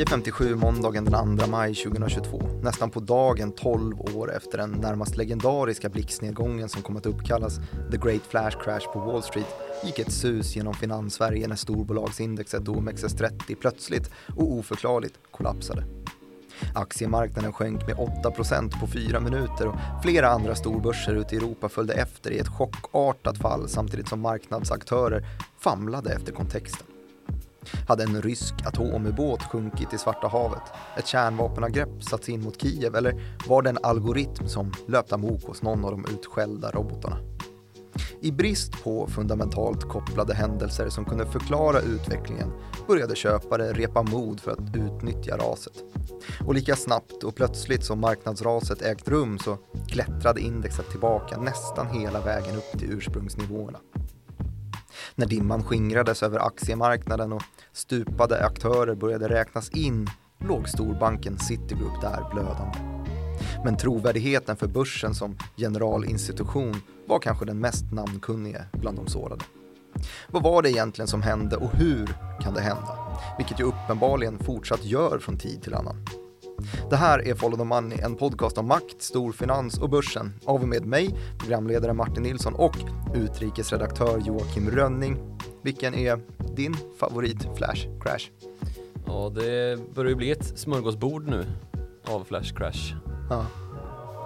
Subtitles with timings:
[0.00, 5.88] 10.57 måndagen den 2 maj 2022, nästan på dagen 12 år efter den närmast legendariska
[5.88, 7.60] blixtnedgången som kom att uppkallas
[7.90, 9.46] The Great Flash Crash på Wall Street,
[9.84, 15.84] gick ett sus genom finanssverige när storbolagsindexet OMXS30 plötsligt och oförklarligt kollapsade.
[16.74, 21.94] Aktiemarknaden sjönk med 8% på fyra minuter och flera andra storbörser ute i Europa följde
[21.94, 25.24] efter i ett chockartat fall samtidigt som marknadsaktörer
[25.58, 26.89] famlade efter kontexten.
[27.88, 30.62] Hade en rysk atomubåt sjunkit i Svarta havet?
[30.98, 35.62] Ett kärnvapenangrepp satts in mot Kiev eller var det en algoritm som löpte amok hos
[35.62, 37.16] någon av de utskällda robotarna?
[38.20, 42.52] I brist på fundamentalt kopplade händelser som kunde förklara utvecklingen
[42.86, 45.72] började köpare repa mod för att utnyttja raset.
[46.46, 52.20] Och lika snabbt och plötsligt som marknadsraset ägt rum så klättrade indexet tillbaka nästan hela
[52.20, 53.78] vägen upp till ursprungsnivåerna.
[55.20, 62.30] När dimman skingrades över aktiemarknaden och stupade aktörer började räknas in låg storbanken Citigroup där
[62.32, 62.78] blödande.
[63.64, 66.76] Men trovärdigheten för börsen som generalinstitution
[67.06, 69.44] var kanske den mest namnkunnige bland de sårade.
[70.28, 72.06] Vad var det egentligen som hände och hur
[72.42, 72.98] kan det hända?
[73.38, 76.04] Vilket ju uppenbarligen fortsatt gör från tid till annan.
[76.90, 80.68] Det här är Follow the Money, en podcast om makt, storfinans och börsen av och
[80.68, 82.76] med mig, programledare Martin Nilsson och
[83.14, 85.38] utrikesredaktör Joakim Rönning.
[85.62, 86.20] Vilken är
[86.56, 88.30] din favorit Flash Crash?
[89.06, 91.46] Ja, det börjar ju bli ett smörgåsbord nu
[92.04, 92.94] av Flash Crash.
[93.30, 93.46] Ja.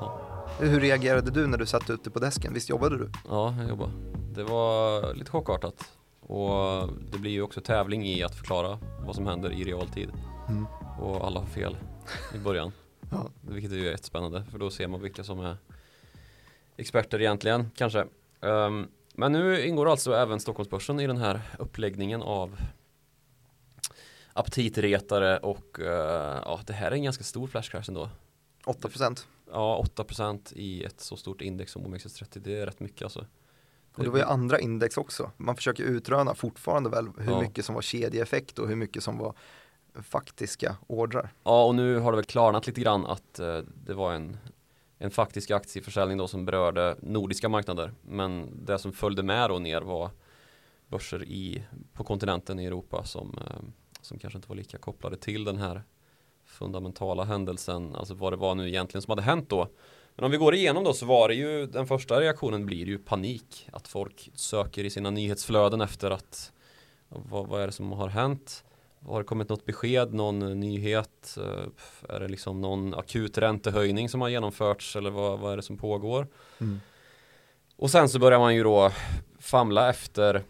[0.01, 0.21] Ja.
[0.59, 2.55] Hur reagerade du när du satt ute på desken?
[2.55, 3.11] Visst jobbade du?
[3.29, 3.91] Ja, jag jobbar.
[4.35, 5.85] Det var lite chockartat.
[6.21, 10.11] Och det blir ju också tävling i att förklara vad som händer i realtid.
[10.49, 10.67] Mm.
[11.01, 11.77] Och alla har fel
[12.35, 12.73] i början.
[13.11, 13.31] Ja.
[13.41, 15.57] Vilket är ju jättespännande för då ser man vilka som är
[16.77, 18.07] experter egentligen kanske.
[18.41, 22.57] Ehm, men nu ingår alltså även Stockholmsbörsen i den här uppläggningen av
[24.33, 28.11] aptitretare och eh, ja, det här är en ganska stor flashcrash ändå.
[28.65, 29.27] 8 procent.
[29.51, 33.27] Ja, 8% i ett så stort index som OMXS30, det är rätt mycket alltså.
[33.95, 35.31] Och det var ju andra index också.
[35.37, 37.41] Man försöker utröna fortfarande väl hur Ja.
[37.41, 39.35] mycket som var kedjeeffekt och hur mycket som var
[40.03, 41.33] faktiska ordrar.
[41.45, 44.37] Ja, och nu har det väl klarnat lite grann att eh, det var en,
[44.99, 47.93] en faktisk aktieförsäljning då som berörde nordiska marknader.
[48.03, 50.11] Men det som följde med då ner var
[50.89, 53.57] börser i, på kontinenten i Europa som, eh,
[54.01, 55.83] som kanske inte var lika kopplade till den här
[56.45, 59.69] fundamentala händelsen, alltså vad det var nu egentligen som hade hänt då.
[60.15, 62.99] Men om vi går igenom då så var det ju den första reaktionen blir ju
[62.99, 63.69] panik.
[63.73, 66.53] Att folk söker i sina nyhetsflöden efter att
[67.09, 68.65] vad, vad är det som har hänt?
[69.07, 71.37] Har det kommit något besked, någon eh, nyhet?
[71.37, 75.63] Eh, Är det liksom någon akut räntehöjning som har genomförts eller vad, vad är det
[75.63, 76.27] som pågår?
[76.61, 76.81] Mm.
[77.77, 78.93] Och sen så börjar man ju då
[79.39, 80.43] famla efter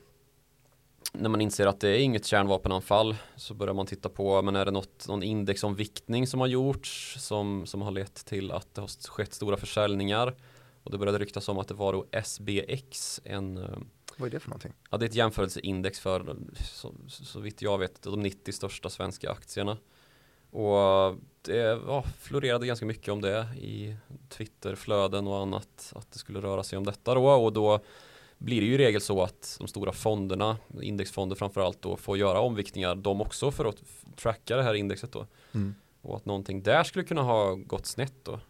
[1.12, 4.65] när man inser att det är inget kärnvapenanfall så börjar man titta på men är
[4.65, 9.09] det något, någon indexomviktning som har gjorts som, som har lett till att det har
[9.09, 10.34] skett stora försäljningar
[10.82, 13.78] och det började ryktas om att det var då SBX en eh,
[14.17, 14.73] Vad är det för någonting?
[14.91, 19.31] Ja, det är ett jämförelseindex för så, så vitt jag vet de 90 största svenska
[19.31, 19.77] aktierna.
[20.51, 23.97] Och det ja, florerade ganska mycket om det i
[24.29, 27.81] Twitterflöden och annat att det skulle röra sig om detta då och då
[28.39, 32.41] blir det ju i regel så att de stora fonderna, indexfonder framförallt då får göra
[32.41, 33.83] omviktningar de också för att
[34.17, 35.75] tracka det här indexet då Mm.
[36.03, 38.41] och att någonting där skulle kunna ha gått snett då.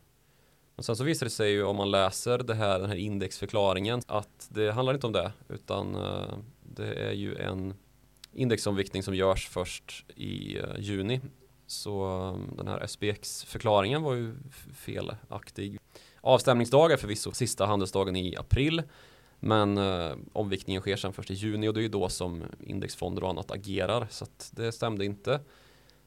[0.76, 4.02] Men sen så visar det sig ju om man läser det här, den här indexförklaringen
[4.06, 7.74] att det handlar inte om det utan eh, det är ju en
[8.32, 11.20] indexomviktning som görs först i eh, juni.
[11.66, 14.34] Så eh, den här SPX-förklaringen var ju
[14.74, 15.78] felaktig.
[16.20, 18.82] Avstämningsdag är förvisso sista handelsdagen i april
[19.40, 23.24] men eh, omviktningen sker sen först i juni och det är ju då som indexfonder
[23.24, 25.40] och annat agerar så att det stämde inte.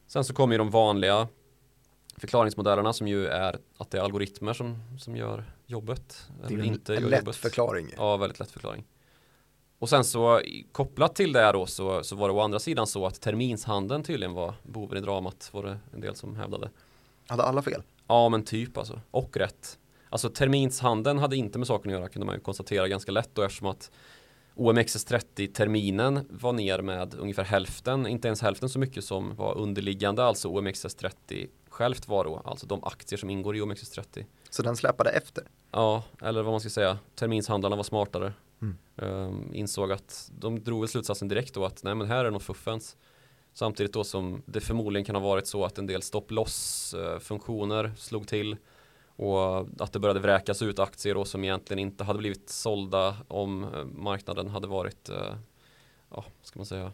[0.08, 1.28] Sen så kommer ju de vanliga
[2.18, 6.30] förklaringsmodellerna som ju är att det är algoritmer som, som gör jobbet.
[6.48, 7.36] Det är en, inte en lätt jobbet.
[7.36, 7.94] förklaring.
[7.98, 8.86] Ja, väldigt lätt förklaring.
[9.80, 10.42] Och sen så
[10.72, 14.34] kopplat till det då så, så var det å andra sidan så att terminshandeln tydligen
[14.34, 16.70] var boven i dramat var det en del som hävdade.
[17.28, 17.84] Hade alla fel?
[18.08, 19.80] Ja men typ alltså, och rätt.
[20.10, 23.44] Alltså terminshandeln hade inte med saken att göra kunde man ju konstatera ganska lätt då
[23.44, 23.92] eftersom att
[24.56, 30.24] OMXS30 terminen var ner med ungefär hälften, inte ens hälften så mycket som var underliggande,
[30.24, 31.48] alltså OMXS30
[31.78, 34.26] självt var då, alltså de aktier som ingår i OMXS30.
[34.50, 35.44] Så den släpade efter?
[35.72, 38.34] Ja, eller vad man ska säga, terminshandlarna var smartare.
[38.62, 38.78] Mm.
[38.98, 42.98] Ehm, insåg att de drog slutsatsen direkt då att nej men här är något fuffens.
[43.54, 47.20] Samtidigt då som det förmodligen kan ha varit så att en del stopp loss eh,
[47.20, 48.58] funktioner slog till
[49.16, 53.64] och att det började vräkas ut aktier då som egentligen inte hade blivit sålda om
[53.64, 55.36] eh, marknaden hade varit, eh,
[56.10, 56.92] ja, ska man säga,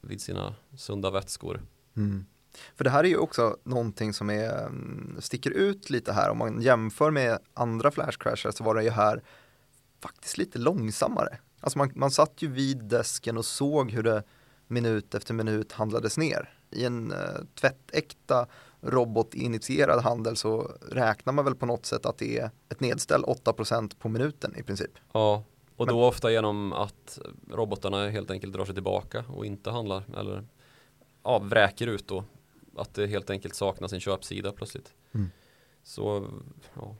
[0.00, 1.62] vid sina sunda vätskor.
[1.96, 2.26] Mm.
[2.74, 6.30] För det här är ju också någonting som är, mm, sticker ut lite här.
[6.30, 9.22] Om man jämför med andra flashcrashar så var det ju här
[10.00, 11.38] faktiskt lite långsammare.
[11.60, 14.22] Alltså man, man satt ju vid desken och såg hur det
[14.66, 16.52] minut efter minut handlades ner.
[16.70, 17.18] I en uh,
[17.60, 18.46] tvättäkta
[18.80, 23.92] robotinitierad handel så räknar man väl på något sätt att det är ett nedställ 8%
[23.98, 24.90] på minuten i princip.
[25.12, 25.44] Ja,
[25.76, 27.18] och då Men, ofta genom att
[27.50, 30.44] robotarna helt enkelt drar sig tillbaka och inte handlar eller
[31.22, 32.24] ja, vräker ut då.
[32.76, 34.94] Att det helt enkelt saknas en köpsida plötsligt.
[35.14, 35.30] Mm.
[35.82, 36.28] Så
[36.74, 36.96] ja,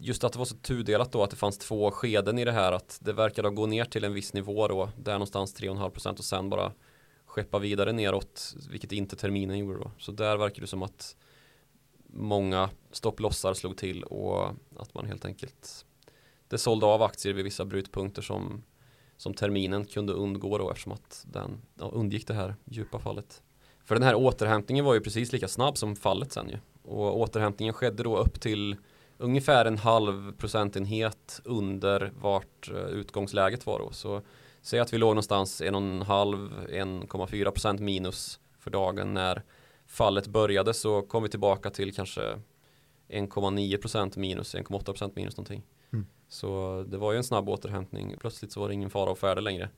[0.00, 2.72] just att det var så tudelat då att det fanns två skeden i det här
[2.72, 6.50] att det verkade gå ner till en viss nivå då där någonstans 3,5% och sen
[6.50, 6.72] bara
[7.26, 9.90] skeppa vidare neråt vilket inte terminen gjorde då.
[9.98, 11.16] Så där verkar det som att
[12.06, 15.86] många stopplossar slog till och att man helt enkelt
[16.48, 18.62] det sålde av aktier vid vissa brytpunkter som,
[19.16, 23.42] som terminen kunde undgå då eftersom att den ja, undgick det här djupa fallet.
[23.90, 26.58] För den här återhämtningen var ju precis lika snabb som fallet sen ju.
[26.82, 28.76] Och återhämtningen skedde då upp till
[29.18, 33.90] ungefär en halv procentenhet under vart eh, utgångsläget var då.
[33.92, 34.22] Så
[34.62, 39.42] säg att vi låg någonstans en och en halv, 1,4 procent minus för dagen när
[39.86, 42.20] fallet började så kom vi tillbaka till kanske
[43.08, 45.62] 1,9 procent minus, 1,8 procent minus någonting.
[45.92, 46.06] Mm.
[46.28, 48.16] Så det var ju en snabb återhämtning.
[48.20, 49.68] Plötsligt så var det ingen fara och färde längre.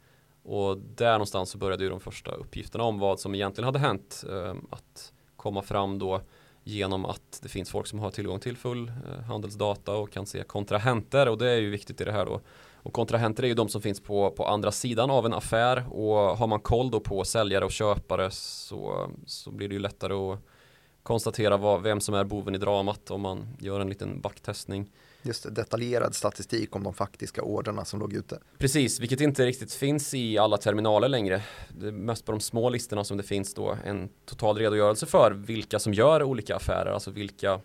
[0.43, 4.25] Och där någonstans så började ju de första uppgifterna om vad som egentligen hade hänt
[4.31, 6.21] eh, att komma fram då
[6.65, 10.43] genom att det finns folk som har tillgång till full eh, handelsdata och kan se
[10.43, 12.41] kontrahenter och det är ju viktigt i det här då.
[12.75, 16.17] Och kontrahenter är ju de som finns på, på andra sidan av en affär och
[16.17, 20.39] har man koll då på säljare och köpare så, så blir det ju lättare att
[21.03, 24.91] konstatera vad, vem som är boven i dramat om man gör en liten backtestning.
[25.23, 28.39] Just det, detaljerad statistik om de faktiska orderna som låg ute.
[28.59, 31.43] Precis, vilket inte riktigt finns i alla terminaler längre.
[31.69, 35.31] Det är mest på de små listorna som det finns då en total redogörelse för
[35.33, 37.61] vilka som gör olika affärer, alltså vilka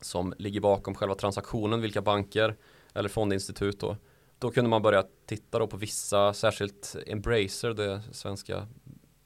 [0.00, 2.56] som ligger bakom själva transaktionen, vilka banker
[2.94, 3.96] eller fondinstitut då.
[4.38, 8.66] Då kunde man börja titta då på vissa, särskilt Embracer, det svenska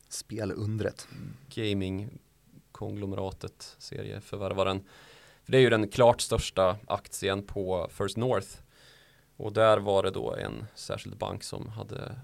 [0.08, 1.08] spelundret.
[1.55, 2.08] Gaming
[2.80, 4.84] konglomeratet, serieförvärvaren
[5.50, 8.48] för det är ju den klart största aktien på First North.
[9.36, 12.20] Och där var det då en särskild bank som hade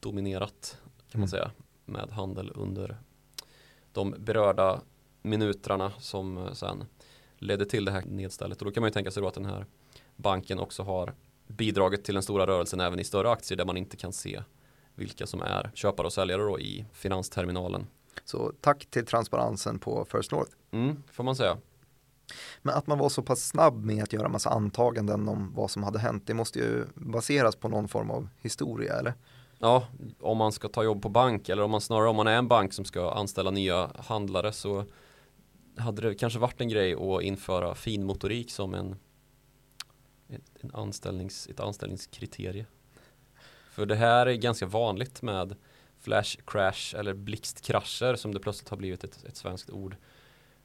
[0.00, 0.78] dominerat
[1.10, 1.28] kan man mm.
[1.28, 1.50] säga
[1.84, 2.96] med handel under
[3.92, 4.80] de berörda
[5.22, 6.84] minuterna som sen
[7.38, 8.58] ledde till det här nedstället.
[8.58, 9.66] Och då kan man ju tänka sig då att den här
[10.16, 11.14] banken också har
[11.46, 14.42] bidragit till den stora rörelsen även i större aktier där man inte kan se
[14.94, 17.86] vilka som är köpare och säljare då i finansterminalen.
[18.24, 20.50] Så tack till transparensen på First North.
[20.70, 21.58] Mm, får man säga.
[22.62, 25.82] Men att man var så pass snabb med att göra massa antaganden om vad som
[25.82, 29.14] hade hänt, det måste ju baseras på någon form av historia, eller?
[29.58, 29.86] Ja,
[30.20, 32.48] om man ska ta jobb på bank eller om man snarare om man är en
[32.48, 34.84] bank som ska anställa nya handlare så
[35.76, 38.96] hade det kanske varit en grej att införa finmotorik som en,
[40.60, 42.66] en anställnings, ett anställningskriterie.
[43.70, 45.54] För det här är ganska vanligt med
[46.04, 49.96] flash crash eller blixtkrascher som det plötsligt har blivit ett, ett svenskt ord.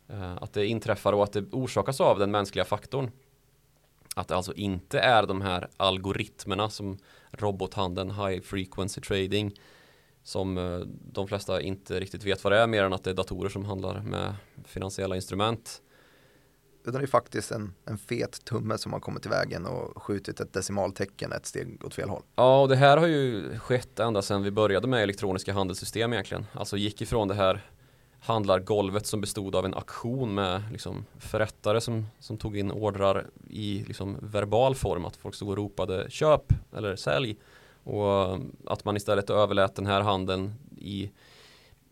[0.07, 3.11] Eh, att det inträffar och att det orsakas av den mänskliga faktorn.
[4.15, 6.97] Att det alltså inte är de här algoritmerna som
[7.31, 9.53] robothandeln, high frequency trading
[10.23, 10.79] som eh,
[11.13, 13.65] de flesta inte riktigt vet vad det är mer än att det är datorer som
[13.65, 15.81] handlar med finansiella instrument.
[16.83, 20.39] Utan det är faktiskt en, en fet tumme som har kommit i vägen och skjutit
[20.39, 22.23] ett decimaltecken ett steg åt fel håll.
[22.35, 26.45] Ja, och det här har ju skett ända sedan vi började med elektroniska handelssystem egentligen.
[26.53, 27.69] Alltså gick ifrån det här
[28.19, 33.83] handlargolvet som bestod av en aktion med liksom, förrättare som, som tog in ordrar i
[33.87, 35.05] liksom, verbal form.
[35.05, 37.37] Att folk stod och ropade köp eller sälj.
[37.83, 41.11] Och eh, att man istället överlät den här handeln i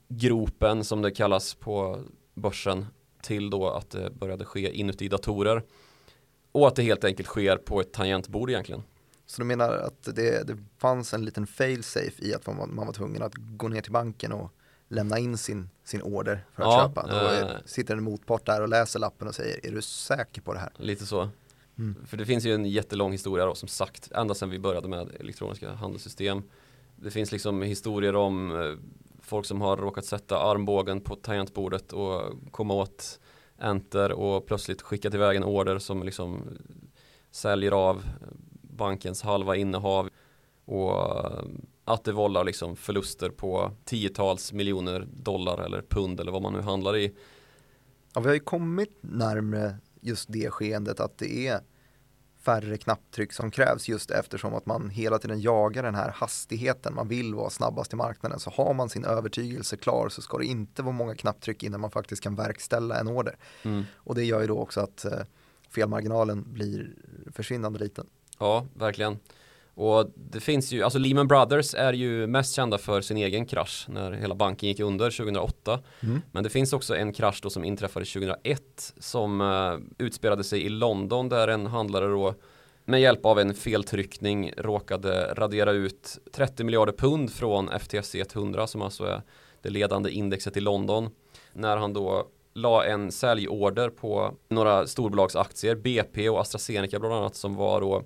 [0.07, 2.01] gropen som det kallas på
[2.33, 2.85] börsen
[3.27, 5.63] till då att det började ske inuti datorer.
[6.51, 8.83] Och att det helt enkelt sker på ett tangentbord egentligen.
[9.25, 12.93] Så du menar att det, det fanns en liten fail-safe i att man, man var
[12.93, 14.51] tvungen att gå ner till banken och
[14.87, 17.07] lämna in sin, sin order för att ja, köpa.
[17.07, 20.53] Då äh, sitter en motpart där och läser lappen och säger, är du säker på
[20.53, 20.71] det här?
[20.77, 21.29] Lite så.
[21.77, 21.95] Mm.
[22.05, 25.11] För det finns ju en jättelång historia då, som sagt, ända sedan vi började med
[25.19, 26.43] elektroniska handelssystem.
[26.95, 28.75] Det finns liksom historier om eh,
[29.27, 33.19] folk som har råkat sätta armbågen på tangentbordet och komma åt
[33.59, 36.57] enter och plötsligt skickat iväg en order som liksom
[37.31, 38.03] säljer av
[38.61, 40.09] bankens halva innehav
[40.65, 41.43] och eh,
[41.83, 46.61] att det vållar liksom förluster på tiotals miljoner dollar eller pund eller vad man nu
[46.61, 47.13] handlar i.
[48.13, 51.61] Ja, vi har ju kommit närmre just det skeendet att det är
[52.47, 56.95] färre knapptryck som krävs just eftersom att man hela tiden jagar den här hastigheten.
[56.95, 58.39] Man vill vara snabbast i marknaden.
[58.39, 61.91] Så har man sin övertygelse klar så ska det inte vara många knapptryck innan man
[61.91, 63.35] faktiskt kan verkställa en order.
[63.63, 63.83] Mm.
[63.95, 65.19] Och det gör ju då också att eh,
[65.69, 66.93] felmarginalen blir
[67.31, 68.05] försvinnande liten.
[68.39, 69.19] Ja, verkligen.
[69.77, 73.85] Och det finns ju, alltså Lehman Brothers är ju mest kända för sin egen krasch
[73.89, 75.79] när hela banken gick under 2008.
[75.99, 76.21] Mm.
[76.31, 80.69] Men det finns också en krasch då som inträffade 2001 som uh, utspelade sig i
[80.69, 82.33] London där en handlare då
[82.85, 88.81] med hjälp av en feltryckning råkade radera ut 30 miljarder pund från FTSE 100 som
[88.81, 89.21] alltså är
[89.61, 91.09] det ledande indexet i London.
[91.53, 97.55] När han då la en säljorder på några storbolagsaktier, BP och AstraZeneca bland annat som
[97.55, 98.03] var då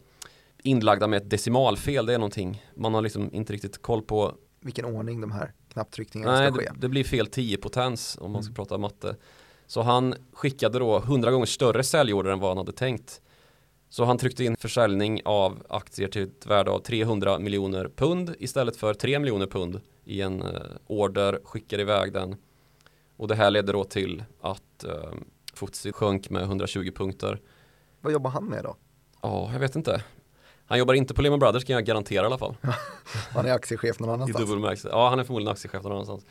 [0.63, 2.05] inlagda med ett decimalfel.
[2.05, 4.35] Det är någonting man har liksom inte riktigt koll på.
[4.59, 6.69] Vilken ordning de här knapptryckningarna Nej, ska ske.
[6.73, 8.55] det, det blir fel 10 potens om man ska Mm.
[8.55, 9.15] prata matte.
[9.67, 13.21] Så han skickade då 100 gånger större säljorder än vad han hade tänkt.
[13.89, 18.75] Så han tryckte in försäljning av aktier till ett värde av 300 miljoner pund istället
[18.77, 22.35] för 3 miljoner pund i en eh, order, skickade iväg den.
[23.17, 25.11] Och det här ledde då till att eh,
[25.53, 27.41] FTSE sjönk med 120 punkter.
[28.01, 28.75] Vad jobbar han med då?
[29.21, 30.03] Ja, jag vet inte.
[30.71, 32.55] Han jobbar inte på Lehman Brothers kan jag garantera i alla fall.
[33.33, 34.49] Han är aktiechef någon I annanstans.
[34.49, 34.89] bemärkelse.
[34.91, 36.25] Ja, han är förmodligen aktiechef någon annanstans.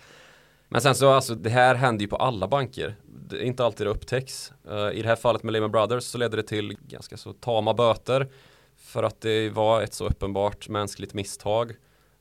[0.68, 2.94] Men sen så, alltså det här händer ju på alla banker.
[3.06, 4.52] Det är inte alltid det upptäcks.
[4.70, 7.74] Eh, I det här fallet med Lehman Brothers så ledde det till ganska så tama
[7.74, 8.28] böter.
[8.76, 11.72] För att det var ett så uppenbart mänskligt misstag.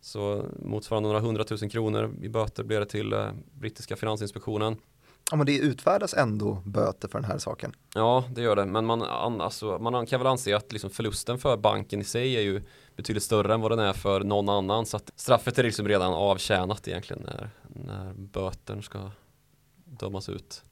[0.01, 4.77] Så motsvarande några hundratusen kronor i böter blev det till eh, brittiska finansinspektionen.
[5.31, 7.74] Ja, men det utfärdas ändå böter för den här saken.
[7.93, 8.65] Ja, det gör det.
[8.65, 12.41] Men man, alltså, man kan väl anse att liksom förlusten för banken i sig är
[12.41, 12.62] ju
[12.95, 14.86] betydligt större än vad den är för någon annan.
[14.86, 19.12] Så att straffet är liksom redan avtjänat egentligen när, när böten ska
[19.86, 20.63] dömas ut.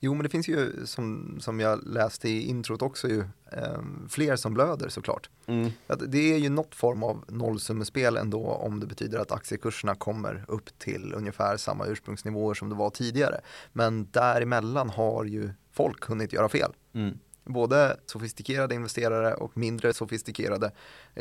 [0.00, 3.20] Jo, men det finns ju som, som jag läste i introt också ju
[3.52, 5.30] eh, fler som blöder såklart.
[5.46, 5.70] Mm.
[5.86, 10.44] Att det är ju något form av nollsummespel ändå om det betyder att aktiekurserna kommer
[10.48, 13.40] upp till ungefär samma ursprungsnivåer som det var tidigare.
[13.72, 16.72] Men däremellan har ju folk hunnit göra fel.
[16.92, 17.18] Mm.
[17.44, 20.72] Både sofistikerade investerare och mindre sofistikerade.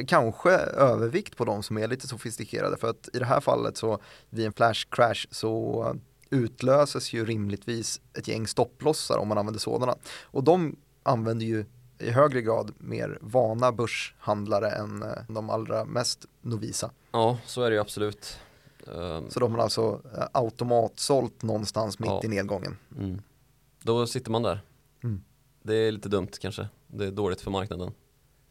[0.07, 3.99] Kanske övervikt på de som är lite sofistikerade för att i det här fallet så
[4.29, 5.95] vid en flash crash så
[6.31, 9.95] utlöses ju rimligtvis ett gäng stopplossar om man använder sådana.
[10.23, 11.65] Och de använder ju
[11.99, 16.91] i högre grad mer vana börshandlare än eh, de allra mest novisa.
[17.11, 18.39] Ja, så är det ju absolut.
[18.95, 22.21] Ehm, Så de har alltså eh, automatsålt någonstans mitt Ja.
[22.23, 22.77] i nedgången.
[22.97, 23.21] mm.
[23.81, 24.61] Då sitter man där.
[25.03, 25.23] Mm.
[25.63, 26.67] Det är lite dumt kanske.
[26.87, 27.91] Det är dåligt för marknaden.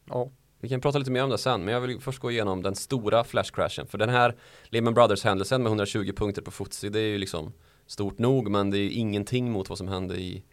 [0.05, 0.29] Ja,
[0.59, 2.75] Vi kan prata lite mer om det sen, men jag vill först gå igenom den
[2.75, 3.87] stora flashcrashen.
[3.87, 7.53] För den här Lehman Brothers-händelsen med 120 punkter på FTSE, det är ju liksom
[7.87, 10.43] stort nog, men det är ingenting mot vad som hände i,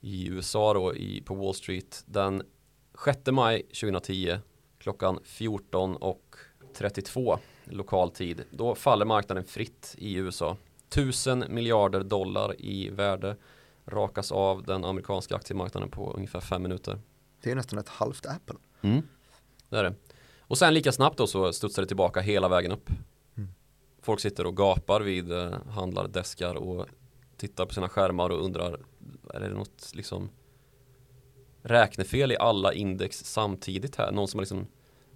[0.00, 2.04] i USA då, i, på Wall Street.
[2.06, 2.42] Den
[3.04, 4.38] 6 maj 2010,
[4.78, 6.36] klockan 14 och
[6.74, 10.56] 32 lokal tid, då faller marknaden fritt i USA.
[10.88, 13.36] 1000 miljarder dollar i värde
[13.86, 17.00] rakas av den amerikanska aktiemarknaden på ungefär fem minuter.
[17.42, 18.56] det är nästan ett halvt Apple.
[19.68, 19.94] Det är det.
[20.40, 22.90] Och sen lika snabbt då så studsar det tillbaka hela vägen upp.
[24.02, 26.86] Folk sitter och gapar vid eh, handlardeskar och
[27.36, 28.80] tittar på sina skärmar och undrar
[29.34, 30.30] är det något liksom
[31.62, 34.12] räknefel i alla index samtidigt här?
[34.12, 34.66] Någon som har liksom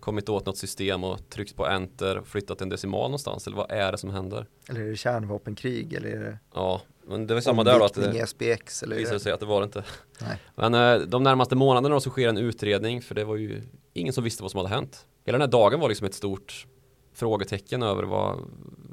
[0.00, 3.70] kommit åt något system och tryckt på enter och flyttat en decimal någonstans eller vad
[3.70, 4.46] är det som händer?
[4.68, 7.94] Eller är det kärnvapenkrig eller är det Ja, men det var samma där då att
[7.94, 8.82] det SPX?
[8.82, 9.84] Eller visade sig att det var det inte.
[10.20, 10.38] Nej.
[10.54, 13.62] Men eh, de närmaste månaderna så sker en utredning för det var ju
[13.92, 15.06] ingen som visste vad som hade hänt.
[15.24, 16.66] Hela den här dagen var liksom ett stort
[17.12, 18.38] frågetecken över vad,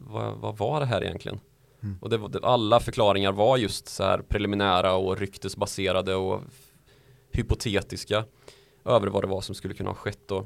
[0.08, 1.40] vad, vad var det här egentligen?
[1.84, 1.98] Mm.
[2.02, 6.42] Och det, alla förklaringar var just så här preliminära och ryktesbaserade och
[7.32, 8.26] hypotetiska
[8.86, 10.46] över vad det var som skulle kunna ha skett då.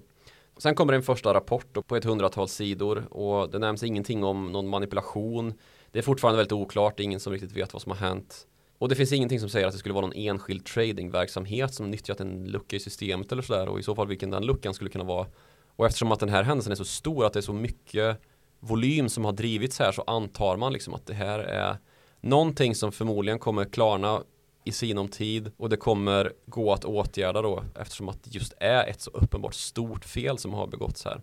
[0.58, 4.68] Sen kommer en första rapport på ett hundratal sidor och det nämns ingenting om någon
[4.68, 5.53] manipulation.
[5.92, 8.48] Det är fortfarande väldigt oklart, ingen som riktigt vet vad som har hänt.
[8.77, 12.20] Och det finns ingenting som säger att det skulle vara någon enskild tradingverksamhet som nyttjat
[12.20, 15.03] en lucka i systemet eller sådär och i så fall vilken den luckan skulle kunna
[15.03, 15.27] vara.
[15.75, 18.18] Och eftersom att den här händelsen är så stor att det är så mycket
[18.60, 21.77] volym som har drivits här så antar man liksom att det här är
[22.22, 24.24] någonting som förmodligen kommer klarna
[24.63, 28.88] i sinom tid och det kommer gå att åtgärda då eftersom att det just är
[28.88, 31.22] ett så uppenbart stort fel som har begåtts här.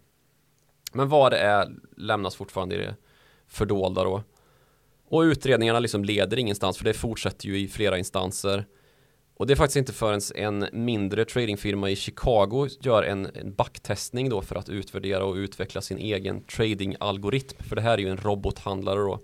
[0.93, 2.97] Men vad det är lämnas fortfarande i det
[3.47, 4.23] fördolda då.
[5.09, 8.67] Och utredningarna liksom leder ingenstans för det fortsätter ju i flera instanser.
[9.41, 14.29] Och det är faktiskt inte förrän en mindre tradingfirma i Chicago gör en, en backtestning
[14.29, 17.57] då för att utvärdera och utveckla sin egen tradingalgoritm.
[17.59, 19.19] För det här är ju en robothandlare då.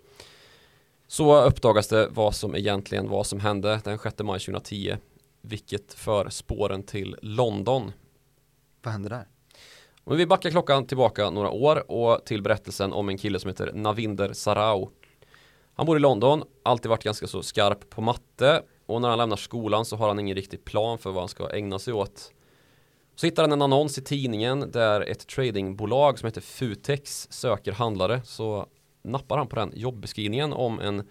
[1.07, 4.97] Så uppdagas det vad som egentligen vad som hände den 6 maj 2010.
[5.41, 7.93] Vilket för spåren till London.
[8.83, 9.29] Vad händer där?
[10.05, 13.73] Och vi backar klockan tillbaka några år och till berättelsen om en kille som heter
[13.73, 14.89] Navinder Sarau.
[15.75, 19.37] Han bor i London, alltid varit ganska så skarp på matte och när han lämnar
[19.37, 22.33] skolan så har han ingen riktig plan för vad han ska ägna sig åt.
[23.17, 28.23] Så hittar han en annons i tidningen där ett tradingbolag som heter Futex söker handlare
[28.25, 28.67] så
[29.03, 31.09] nappar han på den jobbeskrivningen om en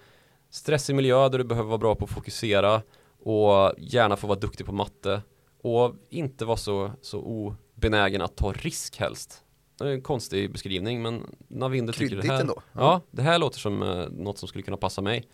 [0.50, 2.82] stressig miljö där du behöver vara bra på att fokusera
[3.20, 5.22] och gärna få vara duktig på matte
[5.62, 9.44] och inte vara så, så obenägen att ta risk helst.
[9.78, 12.62] Det är en konstig beskrivning men Navinder tycker det här ändå.
[12.74, 12.82] Ja.
[12.82, 15.28] ja, det här låter som eh, något som skulle kunna passa mig.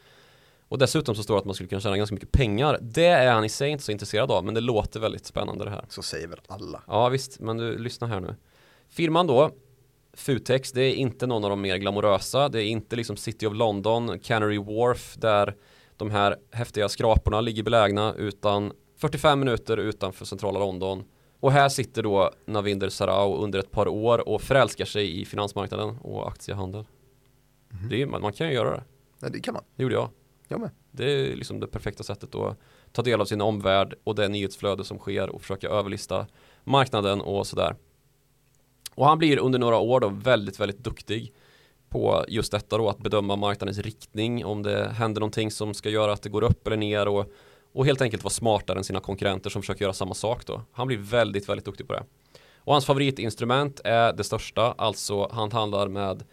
[0.72, 2.78] Och dessutom så står det att man skulle kunna tjäna ganska mycket pengar.
[2.82, 5.70] Det är han i sig inte så intresserad av men det låter väldigt spännande det
[5.70, 5.86] här.
[5.90, 6.82] Så säger väl alla.
[6.88, 8.36] Ja visst, men du lyssna här nu.
[8.90, 9.52] Firman då
[10.14, 12.50] Futex, det är inte någon av de mer glamorösa.
[12.50, 15.56] Det är inte liksom City of London, Canary Wharf där
[15.98, 21.04] de här häftiga skraporna ligger belägna utan 45 minuter utanför centrala London.
[21.40, 25.98] Och här sitter då Navinder Sarau under ett par år och förälskar sig i finansmarknaden
[25.98, 26.86] och aktiehandel.
[27.72, 27.90] Mm.
[27.90, 28.84] Det är, man, man kan ju göra det.
[29.20, 29.64] Ja, det kan man.
[29.76, 30.10] Det gjorde jag.
[30.52, 30.70] Jag med.
[30.92, 32.58] Det är liksom det perfekta sättet att
[32.92, 36.28] ta del av sin omvärld och det nyhetsflöde som sker och försöka överlista
[36.64, 37.76] marknaden och sådär.
[38.96, 41.34] Och han blir under några år då väldigt, väldigt duktig
[41.90, 46.14] på just detta då att bedöma marknadens riktning om det händer någonting som ska göra
[46.14, 47.26] att det går upp eller ner och,
[47.74, 50.62] och helt enkelt vara smartare än sina konkurrenter som försöker göra samma sak då.
[50.72, 52.04] Han blir väldigt, väldigt duktig på det.
[52.58, 56.24] Och hans favoritinstrument är det största, alltså han handlar med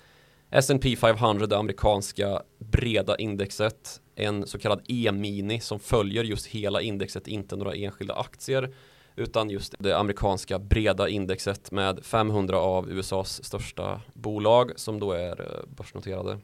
[0.50, 7.28] S&P 500, det amerikanska breda indexet, en så kallad E-mini som följer just hela indexet,
[7.28, 8.74] inte några enskilda aktier
[9.16, 15.40] utan just det amerikanska breda indexet med 500 av USAs största bolag som då är
[15.40, 16.38] eh, börsnoterade.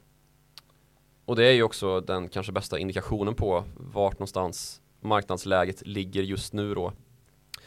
[1.25, 6.53] Och det är ju också den kanske bästa indikationen på vart någonstans marknadsläget ligger just
[6.53, 6.93] nu då.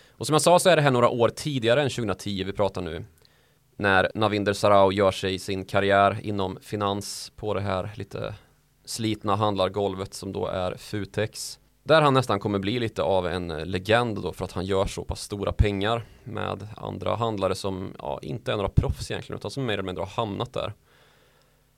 [0.10, 2.82] Och som jag sa så är det här några år tidigare än 2010 vi pratar
[2.82, 3.06] nu.
[3.80, 8.36] När Navinder Sarau gör sig sin karriär inom finans på det här lite
[8.86, 11.60] slitna handlargolvet som då är Futex.
[11.84, 15.04] Där han nästan kommer bli lite av en legend då för att han gör så
[15.04, 19.66] pass stora pengar med andra handlare som ja, inte är några proffs egentligen utan som
[19.66, 20.74] mer eller mindre har hamnat där.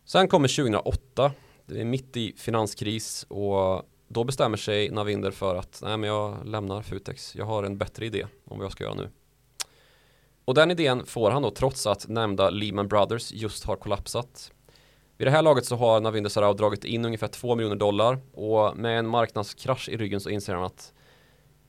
[0.06, 1.32] Sen kommer 2008,
[1.66, 6.46] det är mitt i finanskris och då bestämmer sig Navinder för att nej men jag
[6.46, 9.10] lämnar Futex, jag har en bättre idé om vad jag ska göra nu.
[10.50, 14.52] Och den idén får han då trots att nämnda Lehman Brothers just har kollapsat.
[15.18, 18.78] Vid det här laget så har Navinder Sarau dragit in ungefär 2 miljoner dollar och
[18.78, 20.94] med en marknadskrasch i ryggen så inser han att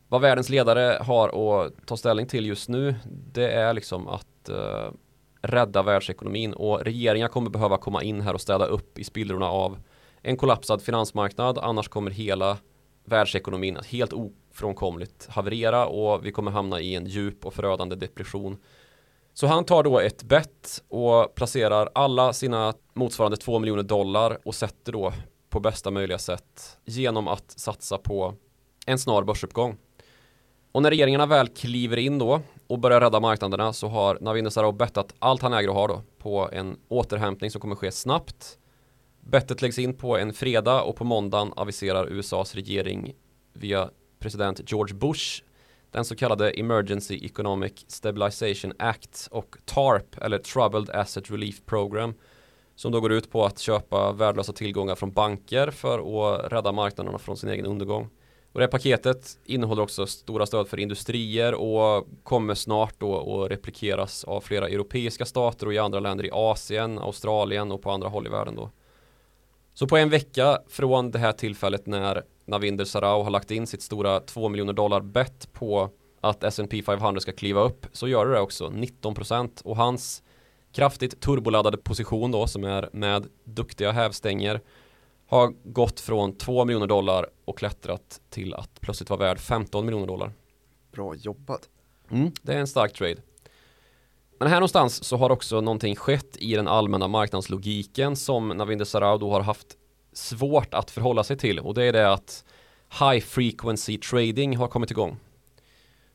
[0.09, 2.95] vad världens ledare har att ta ställning till just nu
[3.33, 4.91] det är liksom att uh,
[5.43, 9.79] rädda världsekonomin och regeringar kommer behöva komma in här och städa upp i spillrorna av
[10.23, 12.57] en kollapsad finansmarknad annars kommer hela
[13.05, 14.13] världsekonomin att helt
[14.51, 18.59] ofrånkomligt haverera och vi kommer hamna i en djup och förödande depression
[19.35, 24.55] så han tar då ett bett och placerar alla sina motsvarande 2 miljoner dollar och
[24.55, 25.13] sätter då
[25.51, 28.35] på bästa möjliga sätt genom att satsa på
[28.87, 29.77] en snar börsuppgång.
[30.73, 34.73] Och när regeringarna väl kliver in då och börjar rädda marknaderna så har Navin Sarau
[34.73, 38.59] bettat allt han äger och har då på en återhämtning som kommer ske snabbt.
[39.21, 43.15] Bettet läggs in på en fredag och på måndagen aviserar USAs regering
[43.53, 45.43] via president George Bush
[45.91, 52.15] den så kallade Emergency Economic Stabilization Act och TARP eller Troubled Asset Relief Program
[52.77, 57.19] som då går ut på att köpa värdelösa tillgångar från banker för att rädda marknaderna
[57.19, 58.09] från sin egen undergång.
[58.53, 63.51] Och det här paketet innehåller också stora stöd för industrier och kommer snart då att
[63.51, 68.09] replikeras av flera europeiska stater och i andra länder i Asien, Australien och på andra
[68.09, 68.71] håll i världen då.
[69.75, 73.83] Så på en vecka från det här tillfället när Navinder Sarau har lagt in sitt
[73.83, 78.41] stora 2 miljoner dollar bet på att S&P 500 ska kliva upp så gör det,
[78.41, 80.23] också 19% och hans
[80.73, 84.61] kraftigt turboladdade position då som är med duktiga hävstänger
[85.27, 90.07] har gått från 2 miljoner dollar och klättrat till att plötsligt vara värd 15 miljoner
[90.07, 90.33] dollar.
[90.93, 91.69] Bra jobbat.
[92.11, 93.17] Mm, det är en stark trade.
[94.39, 99.19] Men här någonstans så har också någonting skett i den allmänna marknadslogiken som Navinder Sarau
[99.19, 99.77] då har haft
[100.13, 102.45] svårt att förhålla sig till och det är det att
[103.01, 105.17] high frequency trading har kommit igång.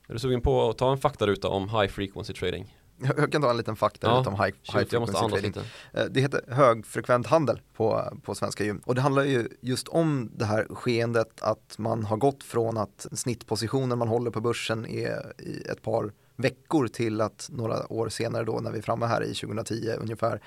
[0.08, 2.75] Är du sugen på att ta en faktaruta om high frequency trading?
[3.17, 5.47] Jag kan ta en liten fakta ja, om high, high frequency jag trading.
[5.47, 5.63] Lite.
[5.93, 8.75] Eh, det heter högfrekvent handel på, på svenska ju.
[8.86, 13.08] Och det handlar ju just om det här skeendet att man har gått från att
[13.12, 18.43] snittpositionen man håller på börsen är i ett par veckor till att några år senare
[18.43, 20.41] då när vi är framme här i 2010 ungefär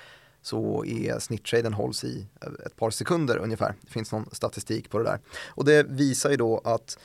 [0.49, 2.27] så är snitttraden hålls i
[2.67, 3.75] ett par sekunder ungefär.
[3.81, 5.19] Det finns någon statistik på det där.
[5.49, 6.99] Och det visar ju då att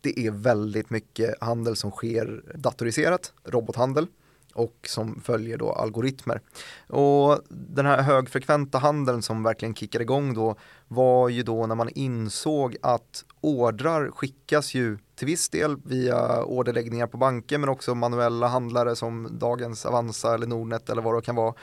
[0.00, 4.06] det är väldigt mycket handel som sker datoriserat, robothandel.
[4.54, 6.40] och som följer då algoritmer.
[6.88, 10.56] Och den här högfrekventa handeln som verkligen kickade igång då
[10.88, 17.06] var ju då när man insåg att ordrar skickas ju till viss del via orderläggningar
[17.06, 21.36] på banker men också manuella handlare som dagens Avanza eller Nordnet eller vad det kan
[21.36, 21.54] vara.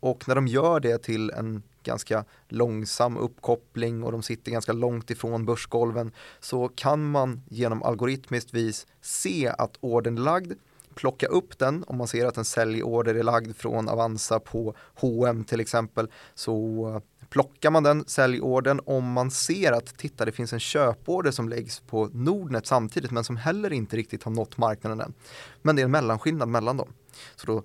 [0.00, 5.10] Och när de gör det till en ganska långsam uppkoppling och de sitter ganska långt
[5.10, 10.52] ifrån börsgolven så kan man genom algoritmiskt vis se att ordern är lagd
[10.94, 11.84] plocka upp den.
[11.86, 17.02] Om man ser att en säljorder är lagd från Avanza på H&M till exempel så
[17.30, 21.80] plockar man den säljorden om man ser att titta det finns en köporder som läggs
[21.80, 25.14] på Nordnet samtidigt men som heller inte riktigt har nått marknaden än.
[25.62, 26.92] Men det är en mellanskillnad mellan dem.
[27.36, 27.62] Så då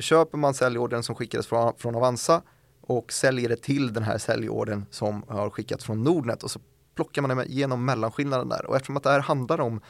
[0.00, 2.42] köper man säljorden som skickades från, från Avanza
[2.80, 6.60] och säljer det till den här säljorden som har skickats från Nordnet och så
[6.94, 9.80] plockar man det genom mellanskillnaden där och eftersom att det här handlar om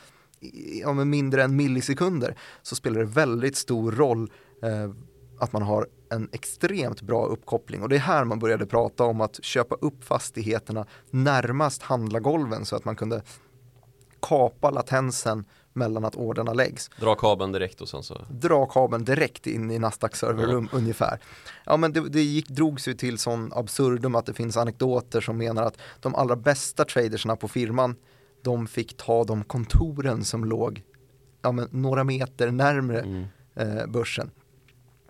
[0.85, 4.33] om mindre än millisekunder så spelar det väldigt stor roll
[4.63, 4.91] eh,
[5.39, 9.21] att man har en extremt bra uppkoppling och det är här man började prata om
[9.21, 13.23] att köpa upp fastigheterna närmast handlargolven så att man kunde
[14.21, 16.91] kapa latensen mellan att orderna läggs.
[17.01, 18.27] Dra kabeln direkt och sen så?
[18.31, 20.79] Dra kabeln direkt in i Nasdaq serverrum ja.
[20.79, 21.19] ungefär.
[21.65, 25.37] Ja men det, det gick, drogs ju till sån absurdum att det finns anekdoter som
[25.37, 27.97] menar att de allra bästa tradersna på firman
[28.43, 30.83] de fick ta de kontoren som låg
[31.43, 33.25] ja, några meter närmre mm.
[33.55, 34.31] eh, börsen.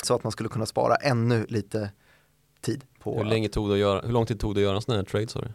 [0.04, 1.90] Så att man skulle kunna spara ännu lite
[2.60, 2.84] tid.
[2.98, 4.82] På hur, länge tog det att göra, hur lång tid tog det att göra en
[4.82, 5.48] sån här trade sa du?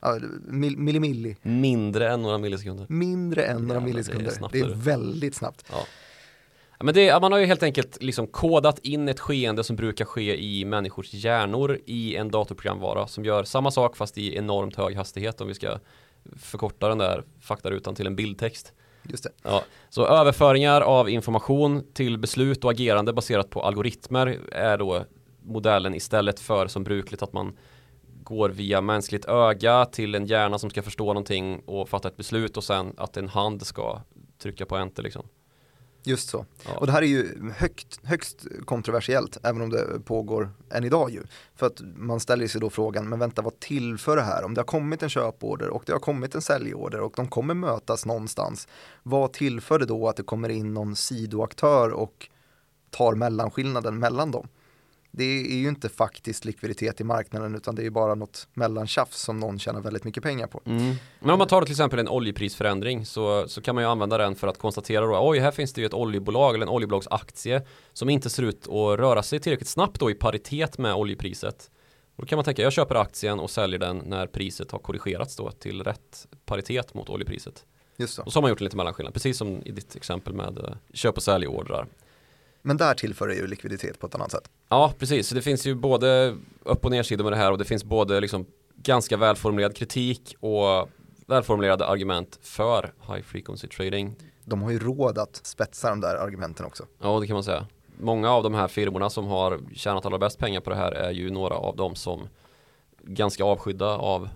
[0.00, 1.36] Ja, milli milli.
[1.42, 2.86] Mindre än några millisekunder.
[2.88, 4.32] Mindre än några millisekunder.
[4.52, 5.66] Det är, det är väldigt snabbt.
[5.70, 5.86] Ja.
[6.82, 10.42] Men det, man har ju helt enkelt liksom kodat in ett skeende som brukar ske
[10.42, 15.40] i människors hjärnor i en datorprogramvara som gör samma sak fast i enormt hög hastighet
[15.40, 15.78] om vi ska
[16.36, 18.72] förkorta den där faktarutan till en bildtext.
[19.10, 19.30] Just det.
[19.42, 25.04] Ja, så överföringar av information till beslut och agerande baserat på algoritmer är då
[25.42, 27.56] modellen istället för som brukligt att man
[28.22, 32.56] går via mänskligt öga till en hjärna som ska förstå någonting och fatta ett beslut
[32.56, 34.00] och sen att en hand ska
[34.42, 35.26] trycka på enter liksom.
[36.02, 36.46] Just så.
[36.64, 36.76] Ja.
[36.76, 41.22] Och det här är ju högt, högst kontroversiellt, även om det pågår än idag ju.
[41.54, 44.44] För att man ställer sig då frågan, men vänta vad tillför det här?
[44.44, 47.54] Om det har kommit en köporder och det har kommit en säljorder och de kommer
[47.54, 48.68] mötas någonstans,
[49.02, 52.28] vad tillför det då att det kommer in någon sidoaktör och
[52.90, 54.48] tar mellanskillnaden mellan dem?
[55.10, 59.40] Det är ju inte faktiskt likviditet i marknaden utan det är bara något mellantjafs som
[59.40, 60.60] någon tjänar väldigt mycket pengar på.
[60.64, 60.94] Mm.
[61.20, 64.34] Men om man tar till exempel en oljeprisförändring så, så kan man ju använda den
[64.34, 68.08] för att konstatera då, oj här finns det ju ett oljebolag eller en oljebolagsaktie som
[68.10, 71.70] inte ser ut att röra sig tillräckligt snabbt då i paritet med oljepriset.
[72.16, 75.36] Och då kan man tänka, jag köper aktien och säljer den när priset har korrigerats
[75.36, 77.64] då till rätt paritet mot oljepriset.
[77.96, 78.22] Just så.
[78.22, 80.74] Och så har man gjort en liten mellanskillnad, precis som i ditt exempel med eh,
[80.92, 81.86] köp och säljordrar.
[82.62, 84.50] Men där tillför det ju likviditet på ett annat sätt.
[84.70, 85.28] Ja, precis.
[85.28, 88.20] Så det finns ju både upp och nersidor med det här och det finns både
[88.20, 90.88] liksom ganska välformulerad kritik och
[91.26, 94.16] välformulerade argument för high frequency trading.
[94.44, 96.86] De har ju råd att spetsa de där argumenten också.
[97.02, 97.66] Ja, det kan man säga.
[98.00, 101.10] Många av de här firmorna som har tjänat allra bäst pengar på det här är
[101.10, 102.28] ju några av dem som
[103.02, 104.28] ganska avskydda av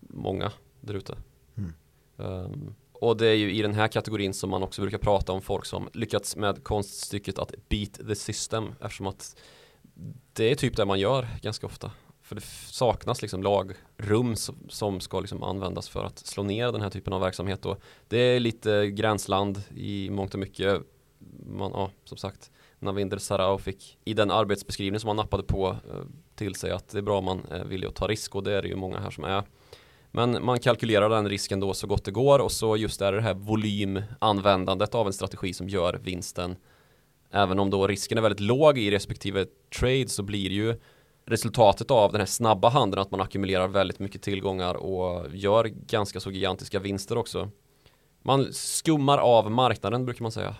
[0.00, 1.16] många där ute.
[1.56, 1.72] Mm.
[2.16, 5.42] Um, och det är ju i den här kategorin som man också brukar prata om
[5.42, 9.36] folk som lyckats med konststycket att beat the system eftersom att
[10.32, 11.90] det är typ det man gör ganska ofta.
[12.22, 14.36] För det saknas liksom lagrum
[14.68, 17.66] som, ska liksom användas för att slå ner den här typen av verksamhet.
[17.66, 20.82] Och det är lite gränsland i mångt och mycket.
[21.46, 26.04] Man, ja, som sagt, Navinder Sarao fick i den arbetsbeskrivning som han nappade på eh,
[26.34, 28.42] till sig att det är bra om man eh, är villig att ta risk och
[28.42, 29.42] det är det ju många här som är.
[30.16, 33.20] Men man kalkylerar den risken då så gott det går och så just är det
[33.20, 36.56] här volymanvändandet av en strategi som gör vinsten.
[37.30, 39.46] Även om då risken är väldigt låg i respektive
[39.78, 40.80] trade så blir ju
[41.26, 46.20] resultatet av den här snabba handeln att man ackumulerar väldigt mycket tillgångar och gör ganska
[46.20, 47.50] så gigantiska vinster också.
[48.22, 50.56] Man skummar av marknaden brukar man säga.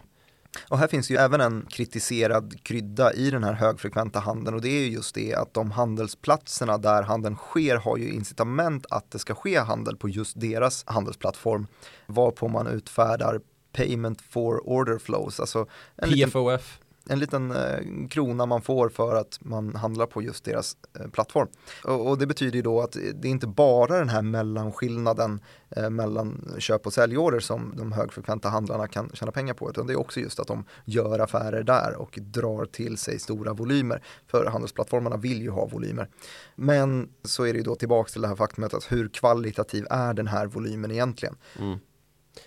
[0.69, 4.69] Och här finns ju även en kritiserad krydda i den här högfrekventa handeln och det
[4.69, 9.19] är ju just det att de handelsplatserna där handeln sker har ju incitament att det
[9.19, 11.67] ska ske handel på just deras handelsplattform
[12.07, 13.41] varpå man utfärdar
[13.73, 15.41] payment for order flows.
[15.41, 20.45] Alltså en PFOF en liten eh, krona man får för att man handlar på just
[20.45, 21.49] deras eh, plattform.
[21.85, 25.41] Och, och, det betyder ju då att det är inte bara den här mellanskillnaden
[25.71, 29.93] eh, mellan köp och säljorder som de högfrekventa handlarna kan tjäna pengar på, utan det
[29.93, 34.03] är också just att de gör affärer där och drar till sig stora volymer.
[34.27, 36.09] För handelsplattformarna vill ju ha volymer.
[36.57, 40.15] Men så är det ju då tillbaks till det här faktumet att hur kvalitativ är
[40.15, 41.37] den här volymen egentligen?
[41.59, 41.79] Mm.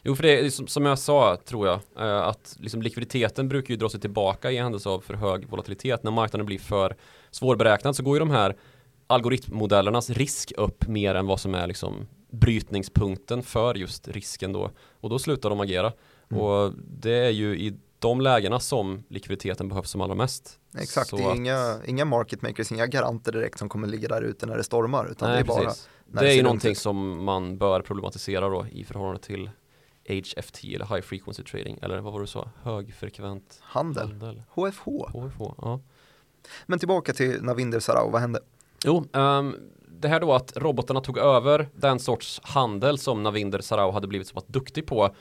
[0.01, 3.77] Jo, för det är som, jag sa, tror jag, eh, att liksom likviditeten brukar ju
[3.77, 6.03] dra sig tillbaka i händelse av för hög volatilitet.
[6.03, 6.95] När marknaden blir för
[7.31, 8.55] svårberäknad så går ju de här
[9.07, 14.71] algoritmmodellernas risk upp mer än vad som är liksom brytningspunkten för just risken då.
[15.01, 15.93] Och då slutar de agera.
[16.31, 16.43] Mm.
[16.43, 20.59] Och det är ju i de lägena som likviditeten behövs som allra mest.
[20.77, 21.37] Exakt, så det är att...
[21.37, 25.11] inga, inga market makers, inga garanter direkt som kommer ligga där ute när det stormar.
[25.11, 25.89] Utan Nej, det är precis.
[26.05, 29.49] bara det är ju någonting som man bör problematisera då i förhållande till
[30.07, 32.49] HFT eller High Frequency Trading eller vad var det du sa?
[32.63, 34.07] Högfrekvent handel.
[34.07, 34.43] handel.
[34.49, 34.85] HFH.
[34.85, 35.79] HFH ja.
[36.65, 38.39] Men tillbaka till Navinder Sarau, vad hände?
[38.85, 39.55] Jo, um,
[39.87, 44.27] det här då att robotarna tog över den sorts handel som Navinder Sarau hade blivit
[44.27, 45.15] så pass duktig på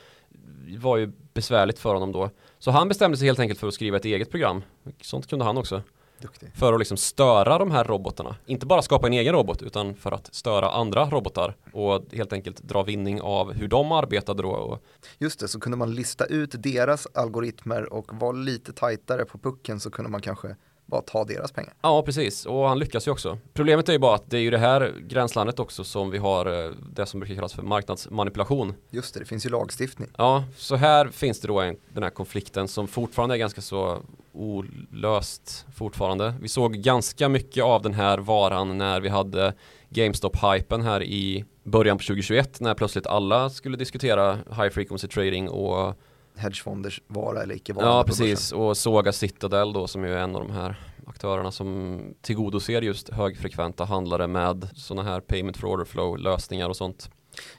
[0.78, 2.30] var ju besvärligt för honom då.
[2.58, 4.62] Så han bestämde sig helt enkelt för att skriva ett eget program.
[5.00, 5.82] Sånt kunde han också.
[6.20, 6.48] Duktig.
[6.54, 8.36] För att liksom störa de här robotarna.
[8.46, 12.62] Inte bara skapa en egen robot utan för att störa andra robotar och helt enkelt
[12.62, 14.78] dra vinning av hur de arbetade då.
[15.18, 19.80] Just det, så kunde man lista ut deras algoritmer och vara lite tajtare på pucken
[19.80, 21.74] så kunde man kanske bara ta deras pengar.
[21.82, 22.46] Ja, precis.
[22.46, 23.38] Och han lyckas ju också.
[23.52, 26.64] Problemet är ju bara att det är ju det här gränslandet också som vi har
[26.66, 28.74] eh, det som brukar kallas för marknadsmanipulation.
[28.90, 30.08] Just det, det finns ju lagstiftning.
[30.18, 34.02] Ja, så här finns det då en, den här konflikten som fortfarande är ganska så
[34.36, 36.34] olöst fortfarande.
[36.40, 39.54] Vi såg ganska mycket av den här varan när vi hade
[39.88, 45.94] GameStop-hypen här i början på 2021 när plötsligt alla skulle diskutera high frequency trading och
[46.36, 47.86] hedgefonders vara eller icke vara.
[47.86, 48.52] Ja, precis.
[48.52, 53.08] Och Såga Citadel då som ju är en av de här aktörerna som tillgodoser just
[53.08, 57.10] högfrekventa handlare med sådana här payment for order flow lösningar och sånt.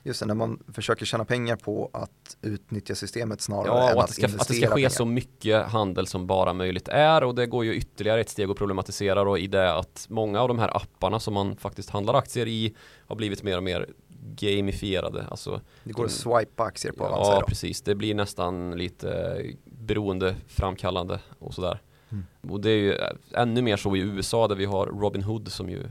[0.03, 4.03] Just det, när man försöker tjäna pengar på att utnyttja systemet snarare ja, än att,
[4.03, 4.89] att, ska, investera att det ska ske pengar.
[4.89, 8.57] så mycket handel som bara möjligt är och det går ju ytterligare ett steg att
[8.57, 12.47] problematisera då i det att många av de här apparna som man faktiskt handlar aktier
[12.47, 12.75] i
[13.07, 13.87] har blivit mer och mer
[14.35, 15.25] gamifierade.
[15.29, 17.81] Alltså, det går att swipa aktier på Avanza Ja, precis.
[17.81, 21.81] Det blir nästan lite beroendeframkallande och sådär.
[22.09, 22.25] Mm.
[22.53, 22.97] Och det är ju
[23.33, 25.83] ännu mer så i USA där vi har Robin Hood som ju